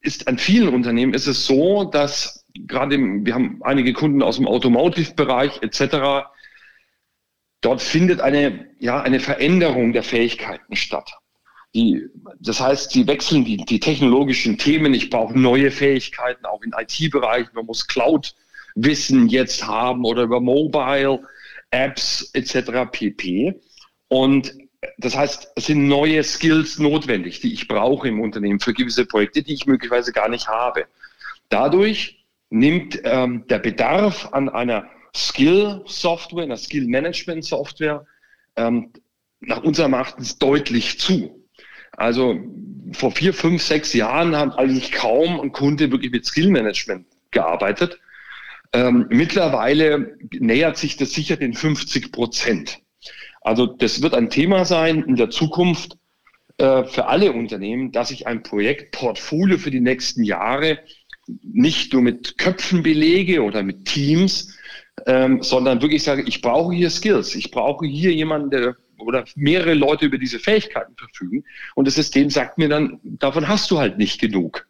ist, 0.00 0.26
an 0.28 0.38
vielen 0.38 0.68
Unternehmen 0.68 1.14
ist 1.14 1.26
es 1.26 1.46
so, 1.46 1.84
dass 1.84 2.44
gerade, 2.54 2.98
wir 2.98 3.34
haben 3.34 3.60
einige 3.62 3.92
Kunden 3.92 4.22
aus 4.22 4.36
dem 4.36 4.46
Automotive-Bereich 4.46 5.62
etc., 5.62 6.26
dort 7.64 7.82
findet 7.82 8.20
eine, 8.20 8.66
ja, 8.78 9.00
eine 9.00 9.20
Veränderung 9.20 9.92
der 9.92 10.02
Fähigkeiten 10.02 10.76
statt. 10.76 11.10
Die, 11.74 12.06
das 12.38 12.60
heißt, 12.60 12.92
sie 12.92 13.06
wechseln 13.06 13.44
die, 13.44 13.56
die 13.56 13.80
technologischen 13.80 14.58
Themen. 14.58 14.94
Ich 14.94 15.10
brauche 15.10 15.36
neue 15.38 15.70
Fähigkeiten, 15.70 16.44
auch 16.46 16.62
in 16.62 16.72
IT-Bereich. 16.76 17.46
Man 17.52 17.66
muss 17.66 17.86
Cloud-Wissen 17.86 19.28
jetzt 19.28 19.66
haben 19.66 20.04
oder 20.04 20.22
über 20.22 20.40
Mobile, 20.40 21.20
Apps 21.70 22.30
etc. 22.34 22.90
pp. 22.92 23.60
Und 24.08 24.54
das 24.98 25.16
heißt, 25.16 25.48
es 25.56 25.66
sind 25.66 25.88
neue 25.88 26.22
Skills 26.22 26.78
notwendig, 26.78 27.40
die 27.40 27.52
ich 27.52 27.66
brauche 27.66 28.06
im 28.06 28.20
Unternehmen 28.20 28.60
für 28.60 28.74
gewisse 28.74 29.06
Projekte, 29.06 29.42
die 29.42 29.54
ich 29.54 29.66
möglicherweise 29.66 30.12
gar 30.12 30.28
nicht 30.28 30.46
habe. 30.48 30.84
Dadurch 31.48 32.24
nimmt 32.50 33.00
ähm, 33.04 33.46
der 33.48 33.58
Bedarf 33.58 34.28
an 34.32 34.48
einer 34.48 34.88
Skill-Software, 35.14 36.44
einer 36.44 36.56
Skill-Management-Software 36.56 38.04
ähm, 38.56 38.92
nach 39.40 39.62
unserem 39.62 39.92
Erachtens 39.92 40.38
deutlich 40.38 40.98
zu. 40.98 41.44
Also 41.92 42.40
vor 42.92 43.12
vier, 43.12 43.32
fünf, 43.32 43.62
sechs 43.62 43.92
Jahren 43.92 44.36
hat 44.36 44.58
eigentlich 44.58 44.92
kaum 44.92 45.40
ein 45.40 45.52
Kunde 45.52 45.90
wirklich 45.90 46.10
mit 46.10 46.26
Skill-Management 46.26 47.06
gearbeitet. 47.30 48.00
Ähm, 48.72 49.06
mittlerweile 49.10 50.16
nähert 50.32 50.76
sich 50.76 50.96
das 50.96 51.12
sicher 51.12 51.36
den 51.36 51.54
50 51.54 52.10
Prozent. 52.10 52.80
Also 53.40 53.66
das 53.66 54.02
wird 54.02 54.14
ein 54.14 54.30
Thema 54.30 54.64
sein 54.64 55.04
in 55.04 55.16
der 55.16 55.30
Zukunft 55.30 55.96
äh, 56.58 56.84
für 56.84 57.06
alle 57.06 57.32
Unternehmen, 57.32 57.92
dass 57.92 58.10
ich 58.10 58.26
ein 58.26 58.42
Projektportfolio 58.42 59.58
für 59.58 59.70
die 59.70 59.80
nächsten 59.80 60.24
Jahre 60.24 60.80
nicht 61.42 61.92
nur 61.92 62.02
mit 62.02 62.38
Köpfen 62.38 62.82
belege 62.82 63.42
oder 63.42 63.62
mit 63.62 63.84
Teams, 63.84 64.56
ähm, 65.06 65.42
sondern 65.42 65.82
wirklich 65.82 66.02
sage, 66.02 66.22
ich 66.22 66.40
brauche 66.40 66.74
hier 66.74 66.90
Skills, 66.90 67.34
ich 67.34 67.50
brauche 67.50 67.86
hier 67.86 68.12
jemanden, 68.12 68.50
der 68.50 68.76
oder 68.98 69.24
mehrere 69.36 69.74
Leute 69.74 70.06
über 70.06 70.18
diese 70.18 70.38
Fähigkeiten 70.38 70.94
verfügen. 70.96 71.44
Und 71.74 71.86
das 71.86 71.94
System 71.94 72.30
sagt 72.30 72.58
mir 72.58 72.68
dann, 72.68 73.00
davon 73.02 73.48
hast 73.48 73.70
du 73.70 73.78
halt 73.78 73.98
nicht 73.98 74.20
genug. 74.20 74.66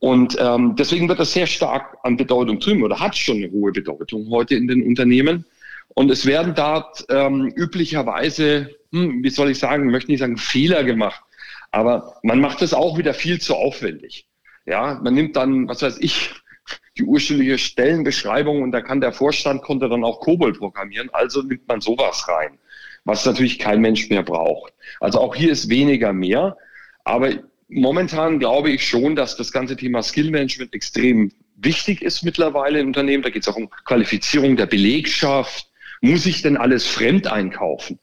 Und 0.00 0.36
ähm, 0.38 0.76
deswegen 0.76 1.08
wird 1.08 1.18
das 1.18 1.32
sehr 1.32 1.46
stark 1.46 1.98
an 2.02 2.16
Bedeutung 2.16 2.60
zunehmen 2.60 2.84
oder 2.84 3.00
hat 3.00 3.16
schon 3.16 3.38
eine 3.38 3.50
hohe 3.50 3.72
Bedeutung 3.72 4.28
heute 4.30 4.54
in 4.54 4.68
den 4.68 4.86
Unternehmen. 4.86 5.44
Und 5.88 6.10
es 6.10 6.26
werden 6.26 6.54
dort 6.54 7.06
ähm, 7.08 7.52
üblicherweise, 7.56 8.70
hm, 8.92 9.22
wie 9.22 9.30
soll 9.30 9.50
ich 9.50 9.58
sagen, 9.58 9.90
möchte 9.90 10.10
nicht 10.10 10.20
sagen 10.20 10.36
Fehler 10.36 10.84
gemacht, 10.84 11.22
aber 11.70 12.16
man 12.22 12.40
macht 12.40 12.62
das 12.62 12.74
auch 12.74 12.98
wieder 12.98 13.14
viel 13.14 13.40
zu 13.40 13.54
aufwendig. 13.54 14.26
Ja, 14.66 15.00
man 15.02 15.14
nimmt 15.14 15.34
dann, 15.34 15.66
was 15.66 15.82
weiß 15.82 15.98
ich, 16.00 16.30
die 16.98 17.04
ursprüngliche 17.04 17.58
Stellenbeschreibung 17.58 18.62
und 18.62 18.72
da 18.72 18.80
kann 18.80 19.00
der 19.00 19.12
Vorstand 19.12 19.62
konnte 19.62 19.88
dann 19.88 20.04
auch 20.04 20.20
Kobold 20.20 20.58
programmieren, 20.58 21.08
also 21.12 21.42
nimmt 21.42 21.66
man 21.68 21.80
sowas 21.80 22.26
rein, 22.28 22.58
was 23.04 23.24
natürlich 23.24 23.58
kein 23.58 23.80
Mensch 23.80 24.10
mehr 24.10 24.22
braucht. 24.22 24.72
Also 25.00 25.20
auch 25.20 25.34
hier 25.34 25.52
ist 25.52 25.68
weniger 25.68 26.12
mehr, 26.12 26.56
aber 27.04 27.34
momentan 27.68 28.38
glaube 28.38 28.70
ich 28.70 28.86
schon, 28.86 29.14
dass 29.14 29.36
das 29.36 29.52
ganze 29.52 29.76
Thema 29.76 30.02
Skill 30.02 30.30
Management 30.30 30.74
extrem 30.74 31.32
wichtig 31.56 32.02
ist 32.02 32.22
mittlerweile 32.22 32.80
im 32.80 32.88
Unternehmen. 32.88 33.22
Da 33.22 33.30
geht 33.30 33.42
es 33.42 33.48
auch 33.48 33.56
um 33.56 33.70
Qualifizierung 33.84 34.56
der 34.56 34.66
Belegschaft. 34.66 35.70
Muss 36.00 36.26
ich 36.26 36.42
denn 36.42 36.56
alles 36.56 36.86
fremd 36.86 37.26
einkaufen? 37.26 37.98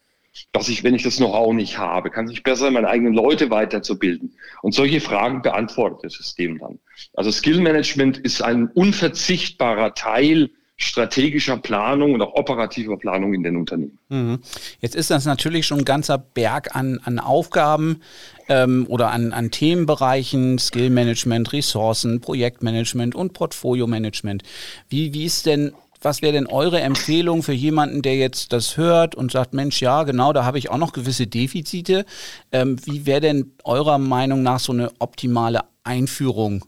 Dass 0.52 0.70
ich, 0.70 0.84
wenn 0.84 0.96
ich 0.96 1.04
das 1.04 1.18
Know-how 1.18 1.54
nicht 1.54 1.78
habe, 1.78 2.10
kann 2.10 2.30
ich 2.30 2.44
besser 2.44 2.72
meine 2.72 2.88
eigenen 2.88 3.14
Leute 3.14 3.50
weiterzubilden. 3.50 4.36
Und 4.62 4.74
solche 4.74 5.02
Fragen 5.02 5.42
beantwortet 5.42 6.00
das 6.04 6.14
System 6.14 6.60
dann. 6.60 6.80
Also 7.14 7.32
Skill 7.32 7.62
Management 7.62 8.18
ist 8.18 8.42
ein 8.42 8.68
unverzichtbarer 8.68 9.94
Teil 9.94 10.50
strategischer 10.78 11.56
Planung 11.58 12.14
und 12.14 12.22
auch 12.22 12.34
operativer 12.34 12.98
Planung 12.98 13.34
in 13.34 13.44
den 13.44 13.56
Unternehmen. 13.56 13.98
Mhm. 14.10 14.40
Jetzt 14.82 14.96
ist 14.96 15.10
das 15.10 15.26
natürlich 15.26 15.66
schon 15.66 15.80
ein 15.80 15.86
ganzer 15.86 16.18
Berg 16.18 16.76
an, 16.76 17.00
an 17.04 17.20
Aufgaben 17.20 18.02
ähm, 18.50 18.86
oder 18.90 19.12
an, 19.12 19.32
an 19.32 19.52
Themenbereichen, 19.52 20.60
Skillmanagement, 20.60 21.54
Ressourcen, 21.54 22.20
Projektmanagement 22.20 23.16
und 23.16 23.32
Portfolio-Management. 23.32 24.44
Wie, 24.90 25.14
wie 25.14 25.24
ist 25.24 25.46
denn 25.46 25.72
was 26.06 26.22
wäre 26.22 26.34
denn 26.34 26.48
eure 26.48 26.80
Empfehlung 26.80 27.44
für 27.44 27.52
jemanden, 27.52 28.04
der 28.04 28.16
jetzt 28.16 28.54
das 28.54 28.78
hört 28.78 29.16
und 29.16 29.32
sagt, 29.32 29.54
Mensch, 29.54 29.82
ja, 29.82 30.04
genau, 30.04 30.32
da 30.32 30.46
habe 30.46 30.60
ich 30.60 30.70
auch 30.70 30.78
noch 30.78 30.94
gewisse 30.94 31.28
Defizite. 31.28 32.06
Ähm, 32.52 32.78
wie 32.86 33.06
wäre 33.06 33.22
denn 33.22 33.54
eurer 33.64 33.98
Meinung 33.98 34.44
nach 34.44 34.60
so 34.60 34.72
eine 34.72 34.92
optimale 35.00 35.62
Einführung 35.84 36.64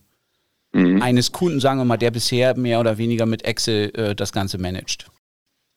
mhm. 0.73 1.01
eines 1.01 1.31
Kunden, 1.31 1.59
sagen 1.59 1.79
wir 1.79 1.85
mal, 1.85 1.97
der 1.97 2.11
bisher 2.11 2.57
mehr 2.57 2.79
oder 2.79 2.97
weniger 2.97 3.27
mit 3.27 3.45
Excel 3.45 3.91
äh, 3.95 4.15
das 4.15 4.33
Ganze 4.33 4.57
managt? 4.57 5.05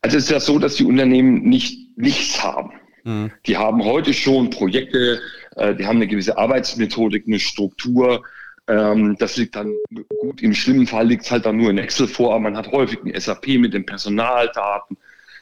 Also 0.03 0.16
es 0.16 0.25
ist 0.25 0.31
ja 0.31 0.40
so, 0.40 0.59
dass 0.59 0.77
die 0.77 0.85
Unternehmen 0.85 1.42
nicht 1.42 1.99
nichts 1.99 2.42
haben. 2.42 2.73
Mhm. 3.05 3.31
Die 3.46 3.59
haben 3.59 3.85
heute 3.85 4.14
schon 4.14 4.49
Projekte, 4.49 5.20
äh, 5.57 5.75
die 5.75 5.85
haben 5.85 5.96
eine 5.96 6.07
gewisse 6.07 6.38
Arbeitsmethodik, 6.38 7.25
eine 7.27 7.38
Struktur, 7.38 8.23
ähm, 8.70 9.16
das 9.18 9.37
liegt 9.37 9.56
dann 9.56 9.74
gut. 10.20 10.40
Im 10.40 10.54
schlimmen 10.54 10.87
Fall 10.87 11.09
liegt 11.09 11.24
es 11.24 11.30
halt 11.30 11.44
dann 11.44 11.56
nur 11.56 11.70
in 11.70 11.78
Excel 11.78 12.06
vor, 12.06 12.35
aber 12.35 12.44
man 12.44 12.56
hat 12.56 12.70
häufig 12.70 13.00
ein 13.04 13.18
SAP 13.18 13.48
mit 13.59 13.74
den 13.74 13.85
Personaldaten, 13.85 14.96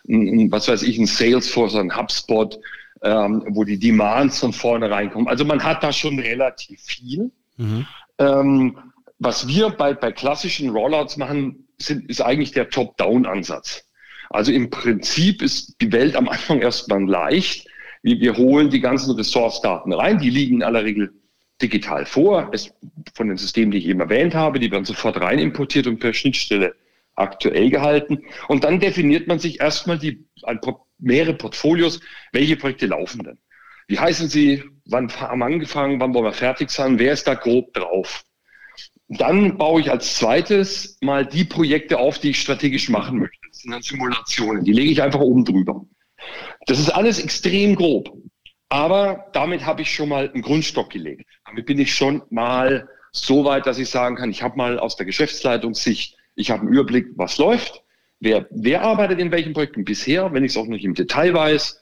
ein, 0.08 0.50
was 0.50 0.66
weiß 0.66 0.82
ich, 0.82 0.98
ein 0.98 1.06
Salesforce, 1.06 1.74
ein 1.74 1.94
HubSpot, 1.94 2.58
ähm, 3.02 3.44
wo 3.50 3.64
die 3.64 3.78
Demands 3.78 4.40
von 4.40 4.54
vorne 4.54 4.90
reinkommen. 4.90 5.28
Also 5.28 5.44
man 5.44 5.62
hat 5.62 5.82
da 5.82 5.92
schon 5.92 6.18
relativ 6.18 6.80
viel. 6.80 7.30
Mhm. 7.58 7.86
Ähm, 8.18 8.78
was 9.18 9.46
wir 9.46 9.70
bei, 9.70 9.92
bei 9.92 10.10
klassischen 10.10 10.70
Rollouts 10.70 11.18
machen, 11.18 11.68
sind, 11.76 12.08
ist 12.08 12.22
eigentlich 12.22 12.52
der 12.52 12.70
Top-Down-Ansatz. 12.70 13.84
Also 14.30 14.52
im 14.52 14.70
Prinzip 14.70 15.42
ist 15.42 15.76
die 15.82 15.92
Welt 15.92 16.16
am 16.16 16.28
Anfang 16.28 16.60
erstmal 16.60 17.04
leicht. 17.04 17.68
Wir, 18.02 18.20
wir 18.20 18.36
holen 18.38 18.70
die 18.70 18.80
ganzen 18.80 19.14
Ressource-Daten 19.14 19.92
rein, 19.92 20.18
die 20.18 20.30
liegen 20.30 20.56
in 20.56 20.62
aller 20.62 20.84
Regel 20.84 21.12
digital 21.60 22.06
vor. 22.06 22.50
Es, 22.52 22.72
von 23.14 23.28
den 23.28 23.36
Systemen, 23.36 23.70
die 23.70 23.78
ich 23.78 23.86
eben 23.86 24.00
erwähnt 24.00 24.34
habe, 24.34 24.58
die 24.58 24.70
werden 24.70 24.84
sofort 24.84 25.20
rein 25.20 25.38
importiert 25.38 25.86
und 25.86 25.98
per 25.98 26.12
Schnittstelle 26.12 26.74
aktuell 27.14 27.70
gehalten. 27.70 28.22
Und 28.46 28.64
dann 28.64 28.80
definiert 28.80 29.26
man 29.26 29.38
sich 29.38 29.60
erstmal 29.60 29.98
die 29.98 30.24
mehrere 30.98 31.34
Portfolios, 31.34 32.00
welche 32.32 32.56
Projekte 32.56 32.86
laufen 32.86 33.24
denn. 33.24 33.38
Wie 33.88 33.98
heißen 33.98 34.28
sie? 34.28 34.62
Wann 34.84 35.10
haben 35.20 35.40
wir 35.40 35.46
angefangen? 35.46 36.00
Wann 36.00 36.14
wollen 36.14 36.24
wir 36.24 36.32
fertig 36.32 36.70
sein? 36.70 36.98
Wer 36.98 37.12
ist 37.12 37.26
da 37.26 37.34
grob 37.34 37.72
drauf? 37.72 38.24
Dann 39.08 39.56
baue 39.56 39.80
ich 39.80 39.90
als 39.90 40.16
zweites 40.16 40.98
mal 41.00 41.24
die 41.24 41.44
Projekte 41.44 41.98
auf, 41.98 42.18
die 42.18 42.30
ich 42.30 42.40
strategisch 42.40 42.90
machen 42.90 43.18
möchte. 43.18 43.38
Das 43.48 43.60
sind 43.60 43.70
dann 43.70 43.82
Simulationen. 43.82 44.64
Die 44.64 44.72
lege 44.72 44.90
ich 44.90 45.02
einfach 45.02 45.20
oben 45.20 45.44
drüber. 45.44 45.86
Das 46.66 46.78
ist 46.78 46.90
alles 46.90 47.18
extrem 47.18 47.74
grob. 47.74 48.12
Aber 48.68 49.26
damit 49.32 49.64
habe 49.64 49.82
ich 49.82 49.92
schon 49.92 50.10
mal 50.10 50.30
einen 50.30 50.42
Grundstock 50.42 50.90
gelegt. 50.90 51.24
Damit 51.46 51.66
bin 51.66 51.78
ich 51.78 51.94
schon 51.94 52.22
mal 52.30 52.88
so 53.12 53.44
weit, 53.44 53.66
dass 53.66 53.78
ich 53.78 53.88
sagen 53.88 54.16
kann, 54.16 54.30
ich 54.30 54.42
habe 54.42 54.56
mal 54.56 54.78
aus 54.78 54.96
der 54.96 55.06
Geschäftsleitungssicht, 55.06 56.16
ich 56.34 56.50
habe 56.50 56.62
einen 56.62 56.72
Überblick, 56.72 57.06
was 57.16 57.38
läuft, 57.38 57.82
wer, 58.20 58.46
wer 58.50 58.82
arbeitet 58.82 59.18
in 59.18 59.30
welchen 59.30 59.54
Projekten 59.54 59.84
bisher, 59.84 60.32
wenn 60.32 60.44
ich 60.44 60.52
es 60.52 60.56
auch 60.58 60.66
nicht 60.66 60.84
im 60.84 60.94
Detail 60.94 61.34
weiß 61.34 61.80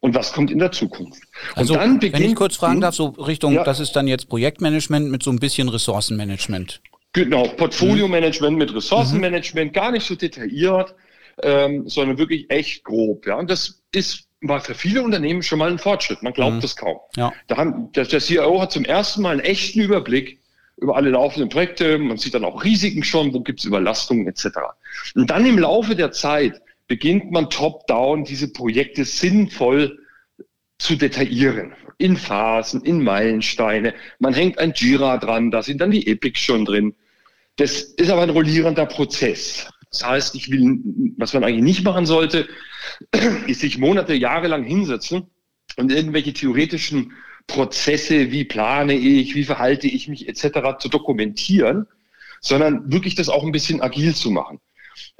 und 0.00 0.14
was 0.14 0.32
kommt 0.32 0.50
in 0.50 0.58
der 0.58 0.72
Zukunft. 0.72 1.22
Also, 1.54 1.74
und 1.74 1.80
dann 1.80 1.98
beginnt, 1.98 2.22
wenn 2.22 2.30
ich 2.30 2.36
kurz 2.36 2.56
fragen 2.56 2.80
darf, 2.80 2.94
so 2.94 3.08
Richtung, 3.08 3.54
ja, 3.54 3.64
das 3.64 3.80
ist 3.80 3.92
dann 3.96 4.06
jetzt 4.06 4.28
Projektmanagement 4.28 5.10
mit 5.10 5.22
so 5.22 5.30
ein 5.30 5.38
bisschen 5.38 5.68
Ressourcenmanagement. 5.68 6.80
Genau, 7.12 7.48
Portfolio-Management 7.48 8.56
mit 8.56 8.74
Ressourcenmanagement, 8.74 9.72
mhm. 9.72 9.74
gar 9.74 9.90
nicht 9.90 10.06
so 10.06 10.14
detailliert, 10.14 10.94
ähm, 11.42 11.88
sondern 11.88 12.18
wirklich 12.18 12.48
echt 12.50 12.84
grob. 12.84 13.26
Ja, 13.26 13.34
und 13.34 13.50
das 13.50 13.82
ist 13.92 14.29
war 14.40 14.60
für 14.60 14.74
viele 14.74 15.02
Unternehmen 15.02 15.42
schon 15.42 15.58
mal 15.58 15.70
ein 15.70 15.78
Fortschritt. 15.78 16.22
Man 16.22 16.32
glaubt 16.32 16.56
mhm. 16.56 16.60
das 16.60 16.76
kaum. 16.76 16.98
Ja. 17.16 17.32
Da 17.46 17.56
haben, 17.56 17.92
der, 17.92 18.04
der 18.04 18.20
CIO 18.20 18.60
hat 18.60 18.72
zum 18.72 18.84
ersten 18.84 19.22
Mal 19.22 19.32
einen 19.32 19.40
echten 19.40 19.80
Überblick 19.80 20.40
über 20.76 20.96
alle 20.96 21.10
laufenden 21.10 21.50
Projekte. 21.50 21.98
Man 21.98 22.16
sieht 22.16 22.34
dann 22.34 22.44
auch 22.44 22.64
Risiken 22.64 23.04
schon, 23.04 23.34
wo 23.34 23.40
gibt 23.40 23.60
es 23.60 23.66
Überlastungen 23.66 24.26
etc. 24.26 24.46
Und 25.14 25.30
dann 25.30 25.44
im 25.44 25.58
Laufe 25.58 25.94
der 25.94 26.12
Zeit 26.12 26.60
beginnt 26.88 27.30
man 27.30 27.50
top-down 27.50 28.24
diese 28.24 28.52
Projekte 28.52 29.04
sinnvoll 29.04 29.98
zu 30.78 30.96
detaillieren. 30.96 31.72
In 31.98 32.16
Phasen, 32.16 32.82
in 32.82 33.04
Meilensteine. 33.04 33.94
Man 34.18 34.32
hängt 34.32 34.58
ein 34.58 34.72
Jira 34.74 35.18
dran, 35.18 35.50
da 35.50 35.62
sind 35.62 35.82
dann 35.82 35.90
die 35.90 36.06
Epics 36.06 36.40
schon 36.40 36.64
drin. 36.64 36.94
Das 37.56 37.82
ist 37.82 38.10
aber 38.10 38.22
ein 38.22 38.30
rollierender 38.30 38.86
Prozess. 38.86 39.68
Das 39.90 40.06
heißt, 40.06 40.34
ich 40.36 40.50
will, 40.50 40.80
was 41.16 41.34
man 41.34 41.44
eigentlich 41.44 41.64
nicht 41.64 41.84
machen 41.84 42.06
sollte, 42.06 42.48
ist 43.46 43.60
sich 43.60 43.78
Monate, 43.78 44.14
Jahre 44.14 44.48
lang 44.48 44.64
hinsetzen 44.64 45.26
und 45.76 45.92
irgendwelche 45.92 46.32
theoretischen 46.32 47.12
Prozesse, 47.46 48.30
wie 48.30 48.44
plane 48.44 48.94
ich, 48.94 49.34
wie 49.34 49.44
verhalte 49.44 49.88
ich 49.88 50.08
mich 50.08 50.28
etc. 50.28 50.78
zu 50.78 50.88
dokumentieren, 50.88 51.86
sondern 52.40 52.90
wirklich 52.92 53.16
das 53.16 53.28
auch 53.28 53.44
ein 53.44 53.52
bisschen 53.52 53.80
agil 53.80 54.14
zu 54.14 54.30
machen. 54.30 54.60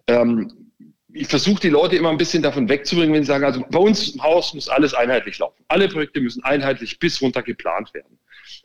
Ähm, 0.06 0.52
ich 1.12 1.26
versuche 1.26 1.60
die 1.60 1.68
Leute 1.68 1.96
immer 1.96 2.10
ein 2.10 2.18
bisschen 2.18 2.42
davon 2.42 2.68
wegzubringen, 2.68 3.12
wenn 3.14 3.24
sie 3.24 3.28
sagen, 3.28 3.44
also 3.44 3.64
bei 3.68 3.78
uns 3.78 4.10
im 4.10 4.22
Haus 4.22 4.54
muss 4.54 4.68
alles 4.68 4.94
einheitlich 4.94 5.38
laufen. 5.38 5.64
Alle 5.66 5.88
Projekte 5.88 6.20
müssen 6.20 6.44
einheitlich 6.44 6.98
bis 6.98 7.20
runter 7.20 7.42
geplant 7.42 7.92
werden. 7.94 8.18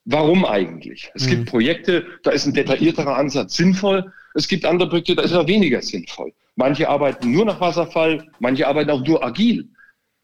Warum 0.06 0.46
eigentlich? 0.46 1.12
Es 1.16 1.26
mhm. 1.26 1.30
gibt 1.30 1.46
Projekte, 1.48 2.06
da 2.24 2.32
ist 2.32 2.46
ein 2.46 2.54
detaillierterer 2.54 3.18
Ansatz 3.18 3.56
sinnvoll. 3.56 4.12
Es 4.36 4.50
gibt 4.50 4.66
andere 4.66 4.90
Projekte, 4.90 5.16
da 5.16 5.24
ist 5.24 5.32
er 5.32 5.48
weniger 5.48 5.82
sinnvoll. 5.82 6.34
Manche 6.56 6.90
arbeiten 6.90 7.32
nur 7.32 7.46
nach 7.46 7.62
Wasserfall, 7.62 8.28
manche 8.40 8.68
arbeiten 8.68 8.92
auch 8.92 9.06
nur 9.06 9.24
agil. 9.24 9.70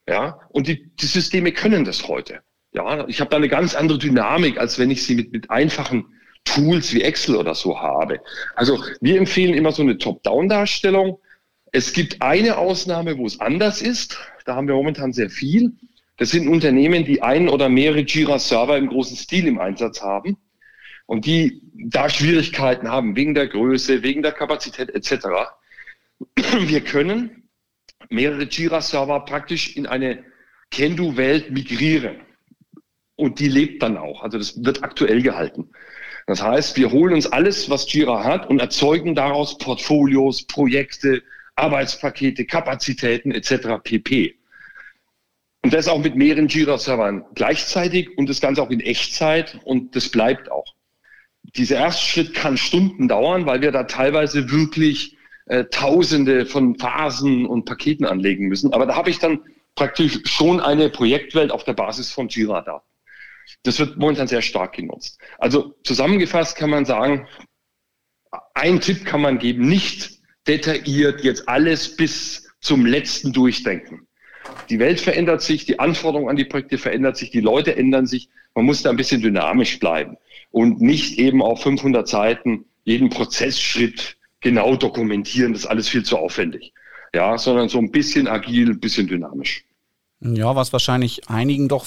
Ja, 0.08 0.38
und 0.50 0.68
die, 0.68 0.92
die 0.98 1.06
Systeme 1.06 1.54
können 1.54 1.86
das 1.86 2.08
heute. 2.08 2.42
Ja, 2.74 3.08
ich 3.08 3.22
habe 3.22 3.30
da 3.30 3.38
eine 3.38 3.48
ganz 3.48 3.74
andere 3.74 3.98
Dynamik, 3.98 4.58
als 4.58 4.78
wenn 4.78 4.92
ich 4.92 5.04
sie 5.04 5.16
mit, 5.16 5.32
mit 5.32 5.50
einfachen 5.50 6.06
Tools 6.44 6.94
wie 6.94 7.04
Excel 7.04 7.38
oder 7.38 7.56
so 7.56 7.80
habe. 7.80 8.20
Also 8.56 8.84
wir 9.00 9.18
empfehlen 9.18 9.54
immer 9.54 9.72
so 9.72 9.82
eine 9.82 9.98
Top-Down-Darstellung. 9.98 11.20
Es 11.72 11.94
gibt 11.94 12.22
eine 12.22 12.58
Ausnahme, 12.58 13.18
wo 13.18 13.26
es 13.26 13.40
anders 13.40 13.82
ist. 13.82 14.18
Da 14.44 14.56
haben 14.56 14.68
wir 14.68 14.76
momentan 14.76 15.14
sehr 15.14 15.30
viel. 15.30 15.72
Das 16.18 16.32
sind 16.32 16.50
Unternehmen, 16.50 17.06
die 17.06 17.22
ein 17.22 17.48
oder 17.48 17.70
mehrere 17.70 18.02
Jira-Server 18.02 18.78
im 18.78 18.88
großen 18.88 19.16
Stil 19.16 19.48
im 19.48 19.60
Einsatz 19.60 20.02
haben 20.02 20.38
und 21.12 21.26
die 21.26 21.62
da 21.74 22.10
Schwierigkeiten 22.10 22.88
haben 22.88 23.18
wegen 23.18 23.36
der 23.36 23.48
Größe, 23.48 24.02
wegen 24.02 24.22
der 24.22 24.32
Kapazität 24.32 24.92
etc. 24.92 25.28
Wir 26.38 26.80
können 26.80 27.50
mehrere 28.08 28.44
Jira-Server 28.44 29.26
praktisch 29.26 29.76
in 29.76 29.88
eine 29.88 30.24
Kendo-Welt 30.72 31.52
migrieren. 31.52 32.22
Und 33.18 33.42
die 33.42 33.50
lebt 33.50 33.84
dann 33.84 33.98
auch. 33.98 34.24
Also 34.24 34.38
das 34.38 34.64
wird 34.64 34.86
aktuell 34.86 35.22
gehalten. 35.22 35.70
Das 36.28 36.42
heißt, 36.42 36.78
wir 36.78 36.92
holen 36.92 37.16
uns 37.16 37.28
alles, 37.28 37.70
was 37.70 37.92
Jira 37.92 38.24
hat 38.24 38.50
und 38.50 38.62
erzeugen 38.62 39.14
daraus 39.14 39.58
Portfolios, 39.58 40.48
Projekte, 40.48 41.22
Arbeitspakete, 41.58 42.46
Kapazitäten 42.46 43.32
etc. 43.32 43.84
pp. 43.84 44.36
Und 45.62 45.74
das 45.74 45.90
auch 45.90 46.02
mit 46.02 46.16
mehreren 46.16 46.48
Jira-Servern 46.48 47.26
gleichzeitig 47.36 48.18
und 48.18 48.30
das 48.30 48.40
Ganze 48.40 48.64
auch 48.64 48.70
in 48.70 48.80
Echtzeit 48.80 49.60
und 49.66 49.94
das 49.98 50.08
bleibt 50.08 50.50
auch. 50.50 50.74
Dieser 51.44 51.78
erste 51.78 52.06
Schritt 52.06 52.34
kann 52.34 52.58
Stunden 52.58 53.08
dauern, 53.08 53.46
weil 53.46 53.62
wir 53.62 53.72
da 53.72 53.84
teilweise 53.84 54.52
wirklich 54.52 55.18
äh, 55.48 55.66
Tausende 55.66 56.46
von 56.46 56.78
Phasen 56.78 57.46
und 57.46 57.66
Paketen 57.66 58.06
anlegen 58.06 58.48
müssen. 58.48 58.74
Aber 58.74 58.86
da 58.86 58.96
habe 58.96 59.10
ich 59.10 59.20
dann 59.20 59.42
praktisch 59.76 60.20
schon 60.26 60.60
eine 60.60 60.90
Projektwelt 60.90 61.52
auf 61.52 61.64
der 61.64 61.74
Basis 61.74 62.12
von 62.12 62.30
Jira 62.30 62.62
da. 62.62 62.84
Das 63.64 63.80
wird 63.80 63.98
momentan 63.98 64.28
sehr 64.28 64.42
stark 64.42 64.74
genutzt. 64.74 65.20
Also 65.38 65.76
zusammengefasst 65.84 66.56
kann 66.56 66.70
man 66.70 66.86
sagen, 66.86 67.28
ein 68.54 68.80
Tipp 68.80 69.06
kann 69.06 69.22
man 69.22 69.40
geben, 69.40 69.68
nicht 69.68 70.22
detailliert 70.48 71.24
jetzt 71.24 71.50
alles 71.50 71.96
bis 71.96 72.50
zum 72.62 72.86
letzten 72.86 73.34
durchdenken. 73.34 74.08
Die 74.70 74.80
Welt 74.80 75.00
verändert 75.00 75.42
sich, 75.42 75.66
die 75.66 75.80
Anforderungen 75.80 76.30
an 76.30 76.36
die 76.36 76.46
Projekte 76.46 76.78
verändern 76.78 77.16
sich, 77.16 77.32
die 77.32 77.42
Leute 77.42 77.76
ändern 77.76 78.08
sich. 78.08 78.30
Man 78.56 78.66
muss 78.66 78.84
da 78.84 78.90
ein 78.90 78.98
bisschen 78.98 79.22
dynamisch 79.22 79.80
bleiben 79.80 80.18
und 80.52 80.82
nicht 80.82 81.18
eben 81.18 81.42
auf 81.42 81.62
500 81.64 82.08
Seiten 82.08 82.66
jeden 82.84 83.10
Prozessschritt 83.10 84.18
genau 84.42 84.76
dokumentieren. 84.76 85.54
Das 85.54 85.64
ist 85.64 85.68
alles 85.68 85.90
viel 85.90 86.04
zu 86.04 86.18
aufwendig. 86.18 86.74
Ja, 87.14 87.38
sondern 87.38 87.70
so 87.70 87.78
ein 87.78 87.92
bisschen 87.92 88.28
agil, 88.28 88.70
ein 88.70 88.80
bisschen 88.80 89.08
dynamisch. 89.08 89.66
Ja, 90.22 90.56
was 90.56 90.72
wahrscheinlich 90.72 91.30
einigen 91.30 91.68
doch 91.68 91.86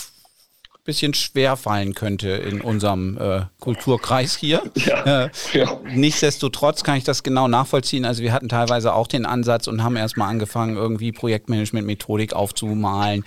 bisschen 0.85 1.15
schwer 1.15 1.57
fallen 1.57 1.95
könnte 1.95 2.29
in 2.29 2.61
unserem 2.61 3.17
äh, 3.19 3.43
Kulturkreis 3.59 4.37
hier. 4.37 4.63
Ja, 4.85 5.25
äh, 5.25 5.31
ja. 5.55 5.81
Nichtsdestotrotz 5.89 6.85
kann 6.85 6.99
ich 6.99 7.05
das 7.05 7.23
genau 7.23 7.49
nachvollziehen. 7.49 8.05
Also 8.05 8.23
wir 8.23 8.35
hatten 8.35 8.51
teilweise 8.51 8.93
auch 8.93 9.07
den 9.07 9.25
Ansatz 9.25 9.67
und 9.67 9.83
haben 9.83 9.97
erstmal 9.97 10.29
angefangen, 10.29 10.77
irgendwie 10.77 11.11
Projektmanagement-Methodik 11.11 12.35
aufzumalen 12.35 13.25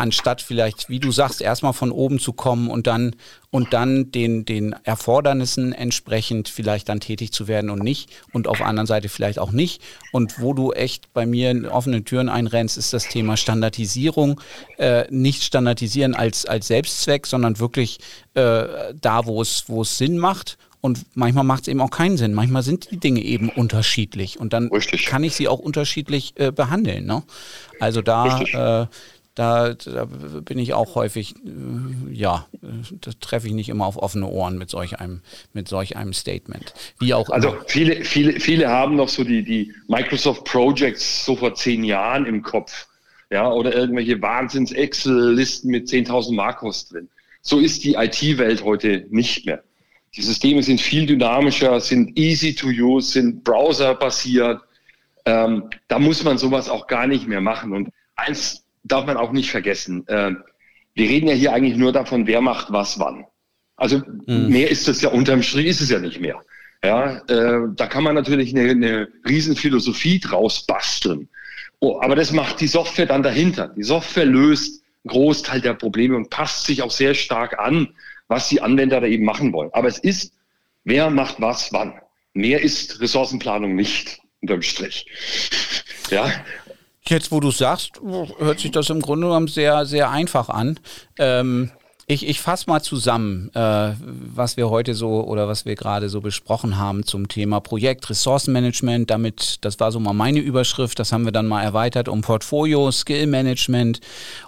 anstatt 0.00 0.42
vielleicht, 0.42 0.88
wie 0.88 0.98
du 0.98 1.12
sagst, 1.12 1.40
erstmal 1.42 1.72
von 1.72 1.92
oben 1.92 2.18
zu 2.18 2.32
kommen 2.32 2.68
und 2.70 2.86
dann 2.86 3.14
und 3.50 3.72
dann 3.72 4.12
den, 4.12 4.44
den 4.44 4.74
Erfordernissen 4.84 5.72
entsprechend 5.72 6.48
vielleicht 6.48 6.88
dann 6.88 7.00
tätig 7.00 7.32
zu 7.32 7.48
werden 7.48 7.68
und 7.68 7.82
nicht 7.82 8.08
und 8.32 8.48
auf 8.48 8.58
der 8.58 8.66
anderen 8.66 8.86
Seite 8.86 9.08
vielleicht 9.08 9.38
auch 9.38 9.50
nicht. 9.52 9.82
Und 10.12 10.40
wo 10.40 10.54
du 10.54 10.72
echt 10.72 11.12
bei 11.12 11.26
mir 11.26 11.50
in 11.50 11.66
offene 11.66 12.04
Türen 12.04 12.28
einrennst, 12.28 12.78
ist 12.78 12.92
das 12.92 13.08
Thema 13.08 13.36
Standardisierung. 13.36 14.40
Äh, 14.78 15.04
nicht 15.10 15.42
standardisieren 15.42 16.14
als, 16.14 16.46
als 16.46 16.68
Selbstzweck, 16.68 17.26
sondern 17.26 17.58
wirklich 17.58 17.98
äh, 18.34 18.64
da, 19.00 19.26
wo 19.26 19.42
es, 19.42 19.64
wo 19.66 19.82
es 19.82 19.98
Sinn 19.98 20.18
macht 20.18 20.56
und 20.80 21.04
manchmal 21.14 21.44
macht 21.44 21.62
es 21.62 21.68
eben 21.68 21.80
auch 21.80 21.90
keinen 21.90 22.16
Sinn. 22.16 22.32
Manchmal 22.32 22.62
sind 22.62 22.90
die 22.90 22.98
Dinge 22.98 23.20
eben 23.20 23.50
unterschiedlich 23.50 24.40
und 24.40 24.52
dann 24.52 24.68
Richtig. 24.68 25.06
kann 25.06 25.24
ich 25.24 25.34
sie 25.34 25.48
auch 25.48 25.58
unterschiedlich 25.58 26.32
äh, 26.36 26.52
behandeln. 26.52 27.04
Ne? 27.04 27.22
Also 27.80 28.00
da, 28.00 28.40
äh, 28.40 28.86
da, 29.34 29.74
da, 29.74 30.06
bin 30.06 30.58
ich 30.58 30.74
auch 30.74 30.96
häufig, 30.96 31.34
äh, 31.36 32.12
ja, 32.12 32.46
das 33.00 33.18
treffe 33.20 33.46
ich 33.46 33.52
nicht 33.52 33.68
immer 33.68 33.86
auf 33.86 33.96
offene 33.96 34.26
Ohren 34.26 34.58
mit 34.58 34.70
solch 34.70 34.98
einem, 34.98 35.22
mit 35.52 35.68
solch 35.68 35.96
einem 35.96 36.12
Statement. 36.12 36.74
Wie 36.98 37.14
auch 37.14 37.30
Also 37.30 37.56
viele, 37.66 38.04
viele, 38.04 38.40
viele 38.40 38.68
haben 38.68 38.96
noch 38.96 39.08
so 39.08 39.24
die, 39.24 39.42
die 39.42 39.72
Microsoft 39.88 40.44
Projects 40.44 41.24
so 41.24 41.36
vor 41.36 41.54
zehn 41.54 41.84
Jahren 41.84 42.26
im 42.26 42.42
Kopf. 42.42 42.88
Ja, 43.32 43.48
oder 43.52 43.72
irgendwelche 43.72 44.20
Wahnsinns-Excel-Listen 44.20 45.70
mit 45.70 45.86
10.000 45.86 46.34
Makros 46.34 46.88
drin. 46.88 47.08
So 47.42 47.60
ist 47.60 47.84
die 47.84 47.94
IT-Welt 47.94 48.64
heute 48.64 49.06
nicht 49.10 49.46
mehr. 49.46 49.62
Die 50.16 50.22
Systeme 50.22 50.62
sind 50.64 50.80
viel 50.80 51.06
dynamischer, 51.06 51.80
sind 51.80 52.18
easy 52.18 52.52
to 52.52 52.66
use, 52.66 53.12
sind 53.12 53.44
browserbasiert. 53.44 54.60
Ähm, 55.24 55.70
da 55.86 56.00
muss 56.00 56.24
man 56.24 56.38
sowas 56.38 56.68
auch 56.68 56.88
gar 56.88 57.06
nicht 57.06 57.28
mehr 57.28 57.40
machen. 57.40 57.72
Und 57.72 57.90
eins 58.16 58.59
darf 58.82 59.06
man 59.06 59.16
auch 59.16 59.32
nicht 59.32 59.50
vergessen. 59.50 60.06
Äh, 60.08 60.32
wir 60.94 61.08
reden 61.08 61.28
ja 61.28 61.34
hier 61.34 61.52
eigentlich 61.52 61.76
nur 61.76 61.92
davon, 61.92 62.26
wer 62.26 62.40
macht 62.40 62.72
was 62.72 62.98
wann. 62.98 63.24
Also 63.76 64.02
mhm. 64.26 64.48
mehr 64.48 64.70
ist 64.70 64.88
das 64.88 65.00
ja 65.00 65.10
unterm 65.10 65.42
Strich 65.42 65.66
ist 65.66 65.80
es 65.80 65.90
ja 65.90 65.98
nicht 65.98 66.20
mehr. 66.20 66.40
Ja, 66.82 67.18
äh, 67.28 67.68
da 67.74 67.86
kann 67.86 68.04
man 68.04 68.14
natürlich 68.14 68.56
eine, 68.56 68.70
eine 68.70 69.08
Riesenphilosophie 69.28 70.18
draus 70.18 70.64
basteln. 70.64 71.28
Oh, 71.80 72.00
aber 72.00 72.16
das 72.16 72.32
macht 72.32 72.60
die 72.60 72.66
Software 72.66 73.06
dann 73.06 73.22
dahinter. 73.22 73.68
Die 73.68 73.82
Software 73.82 74.26
löst 74.26 74.82
einen 75.04 75.10
Großteil 75.10 75.60
der 75.60 75.74
Probleme 75.74 76.16
und 76.16 76.30
passt 76.30 76.66
sich 76.66 76.82
auch 76.82 76.90
sehr 76.90 77.14
stark 77.14 77.58
an, 77.58 77.88
was 78.28 78.48
die 78.48 78.60
Anwender 78.60 79.00
da 79.00 79.06
eben 79.06 79.24
machen 79.24 79.52
wollen. 79.52 79.70
Aber 79.72 79.88
es 79.88 79.98
ist, 79.98 80.34
wer 80.84 81.10
macht 81.10 81.40
was 81.40 81.72
wann. 81.72 81.94
Mehr 82.32 82.62
ist 82.62 83.00
Ressourcenplanung 83.00 83.74
nicht. 83.74 84.20
unterm 84.40 84.62
Strich. 84.62 85.06
Ja. 86.10 86.30
Jetzt, 87.06 87.32
wo 87.32 87.40
du 87.40 87.50
sagst, 87.50 88.00
hört 88.38 88.60
sich 88.60 88.70
das 88.70 88.90
im 88.90 89.00
Grunde 89.00 89.26
genommen 89.26 89.48
sehr, 89.48 89.86
sehr 89.86 90.10
einfach 90.10 90.48
an. 90.48 90.78
Ähm, 91.18 91.70
ich, 92.06 92.26
ich 92.26 92.40
fasse 92.40 92.68
mal 92.68 92.82
zusammen, 92.82 93.50
äh, 93.54 93.92
was 94.00 94.56
wir 94.56 94.68
heute 94.68 94.94
so 94.94 95.22
oder 95.22 95.46
was 95.46 95.64
wir 95.64 95.76
gerade 95.76 96.08
so 96.08 96.20
besprochen 96.20 96.76
haben 96.76 97.06
zum 97.06 97.28
Thema 97.28 97.60
Projekt, 97.60 98.10
Ressourcenmanagement. 98.10 99.08
Damit, 99.10 99.58
das 99.64 99.78
war 99.78 99.92
so 99.92 100.00
mal 100.00 100.12
meine 100.12 100.40
Überschrift, 100.40 100.98
das 100.98 101.12
haben 101.12 101.24
wir 101.24 101.30
dann 101.30 101.46
mal 101.46 101.62
erweitert 101.62 102.08
um 102.08 102.20
Portfolio, 102.20 102.90
Skill 102.90 103.28
Management, 103.28 104.00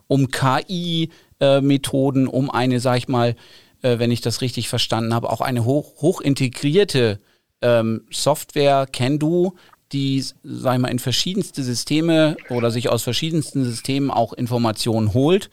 um 0.08 0.28
KI-Methoden, 0.28 2.26
äh, 2.26 2.30
um 2.30 2.50
eine, 2.50 2.80
sag 2.80 2.98
ich 2.98 3.06
mal, 3.06 3.36
äh, 3.82 4.00
wenn 4.00 4.10
ich 4.10 4.22
das 4.22 4.40
richtig 4.40 4.68
verstanden 4.68 5.14
habe, 5.14 5.30
auch 5.30 5.40
eine 5.40 5.64
hoch, 5.64 6.02
hoch 6.02 6.20
integrierte 6.20 7.20
ähm, 7.60 8.06
Software, 8.10 8.86
Can-Do, 8.90 9.54
die, 9.92 10.24
sag 10.42 10.74
ich 10.74 10.80
mal, 10.80 10.88
in 10.88 10.98
verschiedenste 10.98 11.62
Systeme 11.62 12.36
oder 12.50 12.70
sich 12.70 12.88
aus 12.88 13.02
verschiedensten 13.02 13.64
Systemen 13.64 14.10
auch 14.10 14.32
Informationen 14.32 15.14
holt 15.14 15.50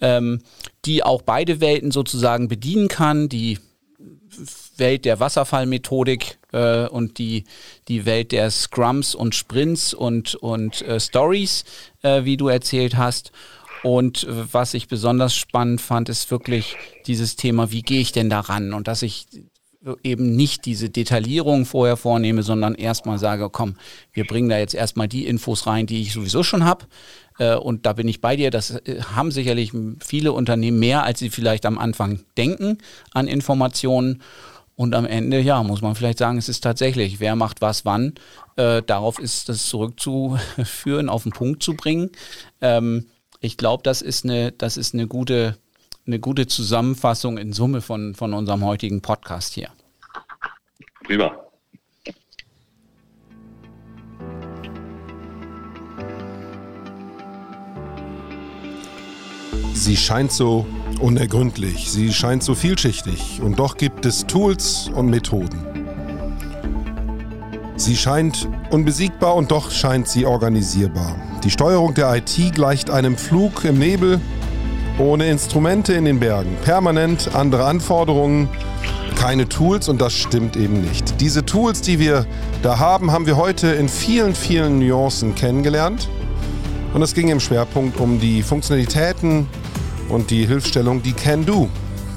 ähm, 0.00 0.40
die 0.84 1.02
auch 1.02 1.22
beide 1.22 1.60
Welten 1.60 1.90
sozusagen 1.90 2.48
bedienen 2.48 2.88
kann, 2.88 3.28
die 3.28 3.58
Welt 4.76 5.04
der 5.04 5.20
Wasserfallmethodik 5.20 6.38
äh, 6.52 6.86
und 6.86 7.18
die, 7.18 7.44
die 7.88 8.04
Welt 8.04 8.32
der 8.32 8.50
Scrums 8.50 9.14
und 9.14 9.34
Sprints 9.34 9.94
und, 9.94 10.34
und 10.34 10.82
äh, 10.82 11.00
Stories, 11.00 11.64
äh, 12.02 12.24
wie 12.24 12.36
du 12.36 12.48
erzählt 12.48 12.96
hast. 12.96 13.32
Und 13.82 14.26
was 14.28 14.74
ich 14.74 14.88
besonders 14.88 15.34
spannend 15.34 15.80
fand, 15.80 16.08
ist 16.08 16.30
wirklich 16.30 16.76
dieses 17.06 17.36
Thema, 17.36 17.70
wie 17.70 17.82
gehe 17.82 18.00
ich 18.00 18.10
denn 18.10 18.28
daran? 18.28 18.72
Und 18.72 18.88
dass 18.88 19.02
ich 19.02 19.26
eben 20.02 20.34
nicht 20.34 20.64
diese 20.64 20.90
Detaillierung 20.90 21.64
vorher 21.64 21.96
vornehme, 21.96 22.42
sondern 22.42 22.74
erstmal 22.74 23.18
sage, 23.18 23.48
komm, 23.50 23.76
wir 24.12 24.26
bringen 24.26 24.48
da 24.48 24.58
jetzt 24.58 24.74
erstmal 24.74 25.08
die 25.08 25.26
Infos 25.26 25.66
rein, 25.66 25.86
die 25.86 26.02
ich 26.02 26.12
sowieso 26.12 26.42
schon 26.42 26.64
habe. 26.64 26.86
Äh, 27.38 27.56
und 27.56 27.86
da 27.86 27.92
bin 27.92 28.08
ich 28.08 28.20
bei 28.20 28.36
dir, 28.36 28.50
das 28.50 28.70
äh, 28.70 29.00
haben 29.14 29.30
sicherlich 29.30 29.72
viele 30.04 30.32
Unternehmen 30.32 30.78
mehr, 30.78 31.04
als 31.04 31.18
sie 31.18 31.30
vielleicht 31.30 31.66
am 31.66 31.78
Anfang 31.78 32.20
denken 32.36 32.78
an 33.12 33.28
Informationen. 33.28 34.22
Und 34.74 34.94
am 34.94 35.06
Ende, 35.06 35.40
ja, 35.40 35.62
muss 35.62 35.80
man 35.80 35.94
vielleicht 35.94 36.18
sagen, 36.18 36.36
es 36.36 36.50
ist 36.50 36.60
tatsächlich, 36.60 37.18
wer 37.18 37.34
macht 37.34 37.62
was 37.62 37.86
wann. 37.86 38.12
Äh, 38.56 38.82
darauf 38.82 39.18
ist 39.18 39.48
das 39.48 39.66
zurückzuführen, 39.66 41.08
auf 41.08 41.22
den 41.22 41.32
Punkt 41.32 41.62
zu 41.62 41.74
bringen. 41.74 42.10
Ähm, 42.60 43.06
ich 43.40 43.56
glaube, 43.56 43.82
das 43.82 44.02
ist 44.02 44.24
eine, 44.24 44.52
das 44.52 44.76
ist 44.76 44.92
eine 44.92 45.06
gute, 45.06 45.56
eine 46.06 46.20
gute 46.20 46.46
Zusammenfassung 46.46 47.36
in 47.36 47.52
Summe 47.52 47.80
von, 47.80 48.14
von 48.14 48.32
unserem 48.32 48.64
heutigen 48.64 49.00
Podcast 49.00 49.54
hier. 49.54 49.68
Prima. 51.04 51.32
Sie 59.74 59.96
scheint 59.96 60.32
so 60.32 60.66
unergründlich, 61.00 61.90
sie 61.90 62.12
scheint 62.12 62.42
so 62.42 62.54
vielschichtig 62.54 63.40
und 63.42 63.58
doch 63.58 63.76
gibt 63.76 64.06
es 64.06 64.26
Tools 64.26 64.90
und 64.94 65.10
Methoden. 65.10 65.64
Sie 67.76 67.96
scheint 67.96 68.48
unbesiegbar 68.70 69.34
und 69.34 69.50
doch 69.50 69.70
scheint 69.70 70.08
sie 70.08 70.24
organisierbar. 70.24 71.14
Die 71.44 71.50
Steuerung 71.50 71.92
der 71.94 72.16
IT 72.16 72.54
gleicht 72.54 72.90
einem 72.90 73.16
Flug 73.18 73.64
im 73.64 73.78
Nebel, 73.78 74.20
ohne 74.98 75.28
Instrumente 75.28 75.92
in 75.92 76.04
den 76.04 76.20
Bergen, 76.20 76.56
permanent 76.64 77.34
andere 77.34 77.64
Anforderungen, 77.64 78.48
keine 79.16 79.48
Tools 79.48 79.88
und 79.88 80.00
das 80.00 80.12
stimmt 80.12 80.56
eben 80.56 80.80
nicht. 80.80 81.20
Diese 81.20 81.44
Tools, 81.44 81.80
die 81.80 81.98
wir 81.98 82.26
da 82.62 82.78
haben, 82.78 83.12
haben 83.12 83.26
wir 83.26 83.36
heute 83.36 83.68
in 83.68 83.88
vielen, 83.88 84.34
vielen 84.34 84.78
Nuancen 84.78 85.34
kennengelernt. 85.34 86.08
Und 86.94 87.02
es 87.02 87.14
ging 87.14 87.28
im 87.28 87.40
Schwerpunkt 87.40 88.00
um 88.00 88.20
die 88.20 88.42
Funktionalitäten 88.42 89.46
und 90.08 90.30
die 90.30 90.46
Hilfestellung, 90.46 91.02
die 91.02 91.12
Can 91.12 91.44
Do, 91.44 91.68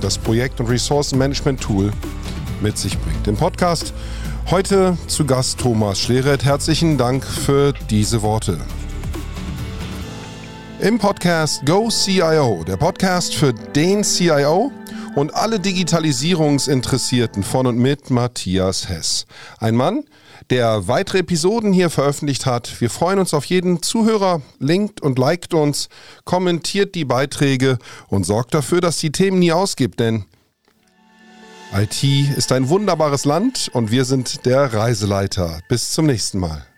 das 0.02 0.18
Projekt- 0.18 0.60
und 0.60 0.68
Ressourcenmanagement-Tool, 0.68 1.92
mit 2.62 2.78
sich 2.78 2.98
bringt. 2.98 3.28
Im 3.28 3.36
Podcast 3.36 3.94
heute 4.50 4.98
zu 5.08 5.26
Gast 5.26 5.60
Thomas 5.60 6.00
Schleret. 6.00 6.46
Herzlichen 6.46 6.98
Dank 6.98 7.26
für 7.26 7.74
diese 7.90 8.22
Worte. 8.22 8.60
Im 10.82 10.98
Podcast 10.98 11.66
Go 11.66 11.90
CIO, 11.90 12.64
der 12.64 12.78
Podcast 12.78 13.36
für 13.36 13.52
den 13.52 14.02
CIO 14.02 14.72
und 15.14 15.34
alle 15.36 15.60
Digitalisierungsinteressierten 15.60 17.44
von 17.44 17.68
und 17.68 17.78
mit 17.78 18.10
Matthias 18.10 18.88
Hess. 18.88 19.26
Ein 19.58 19.76
Mann, 19.76 20.06
der 20.50 20.88
weitere 20.88 21.20
Episoden 21.20 21.74
hier 21.74 21.90
veröffentlicht 21.90 22.46
hat. 22.46 22.80
Wir 22.80 22.90
freuen 22.90 23.20
uns 23.20 23.34
auf 23.34 23.44
jeden 23.44 23.82
Zuhörer. 23.82 24.42
Linkt 24.60 25.02
und 25.02 25.20
liked 25.20 25.54
uns, 25.54 25.90
kommentiert 26.24 26.96
die 26.96 27.06
Beiträge 27.06 27.78
und 28.08 28.26
sorgt 28.26 28.54
dafür, 28.54 28.80
dass 28.80 29.00
die 29.00 29.12
Themen 29.12 29.40
nie 29.40 29.52
ausgibt, 29.52 30.00
denn 30.00 30.24
IT 31.74 32.04
ist 32.38 32.54
ein 32.54 32.70
wunderbares 32.70 33.26
Land 33.26 33.70
und 33.74 33.92
wir 33.92 34.06
sind 34.06 34.46
der 34.46 34.74
Reiseleiter. 34.74 35.60
Bis 35.68 35.92
zum 35.92 36.06
nächsten 36.06 36.40
Mal. 36.40 36.69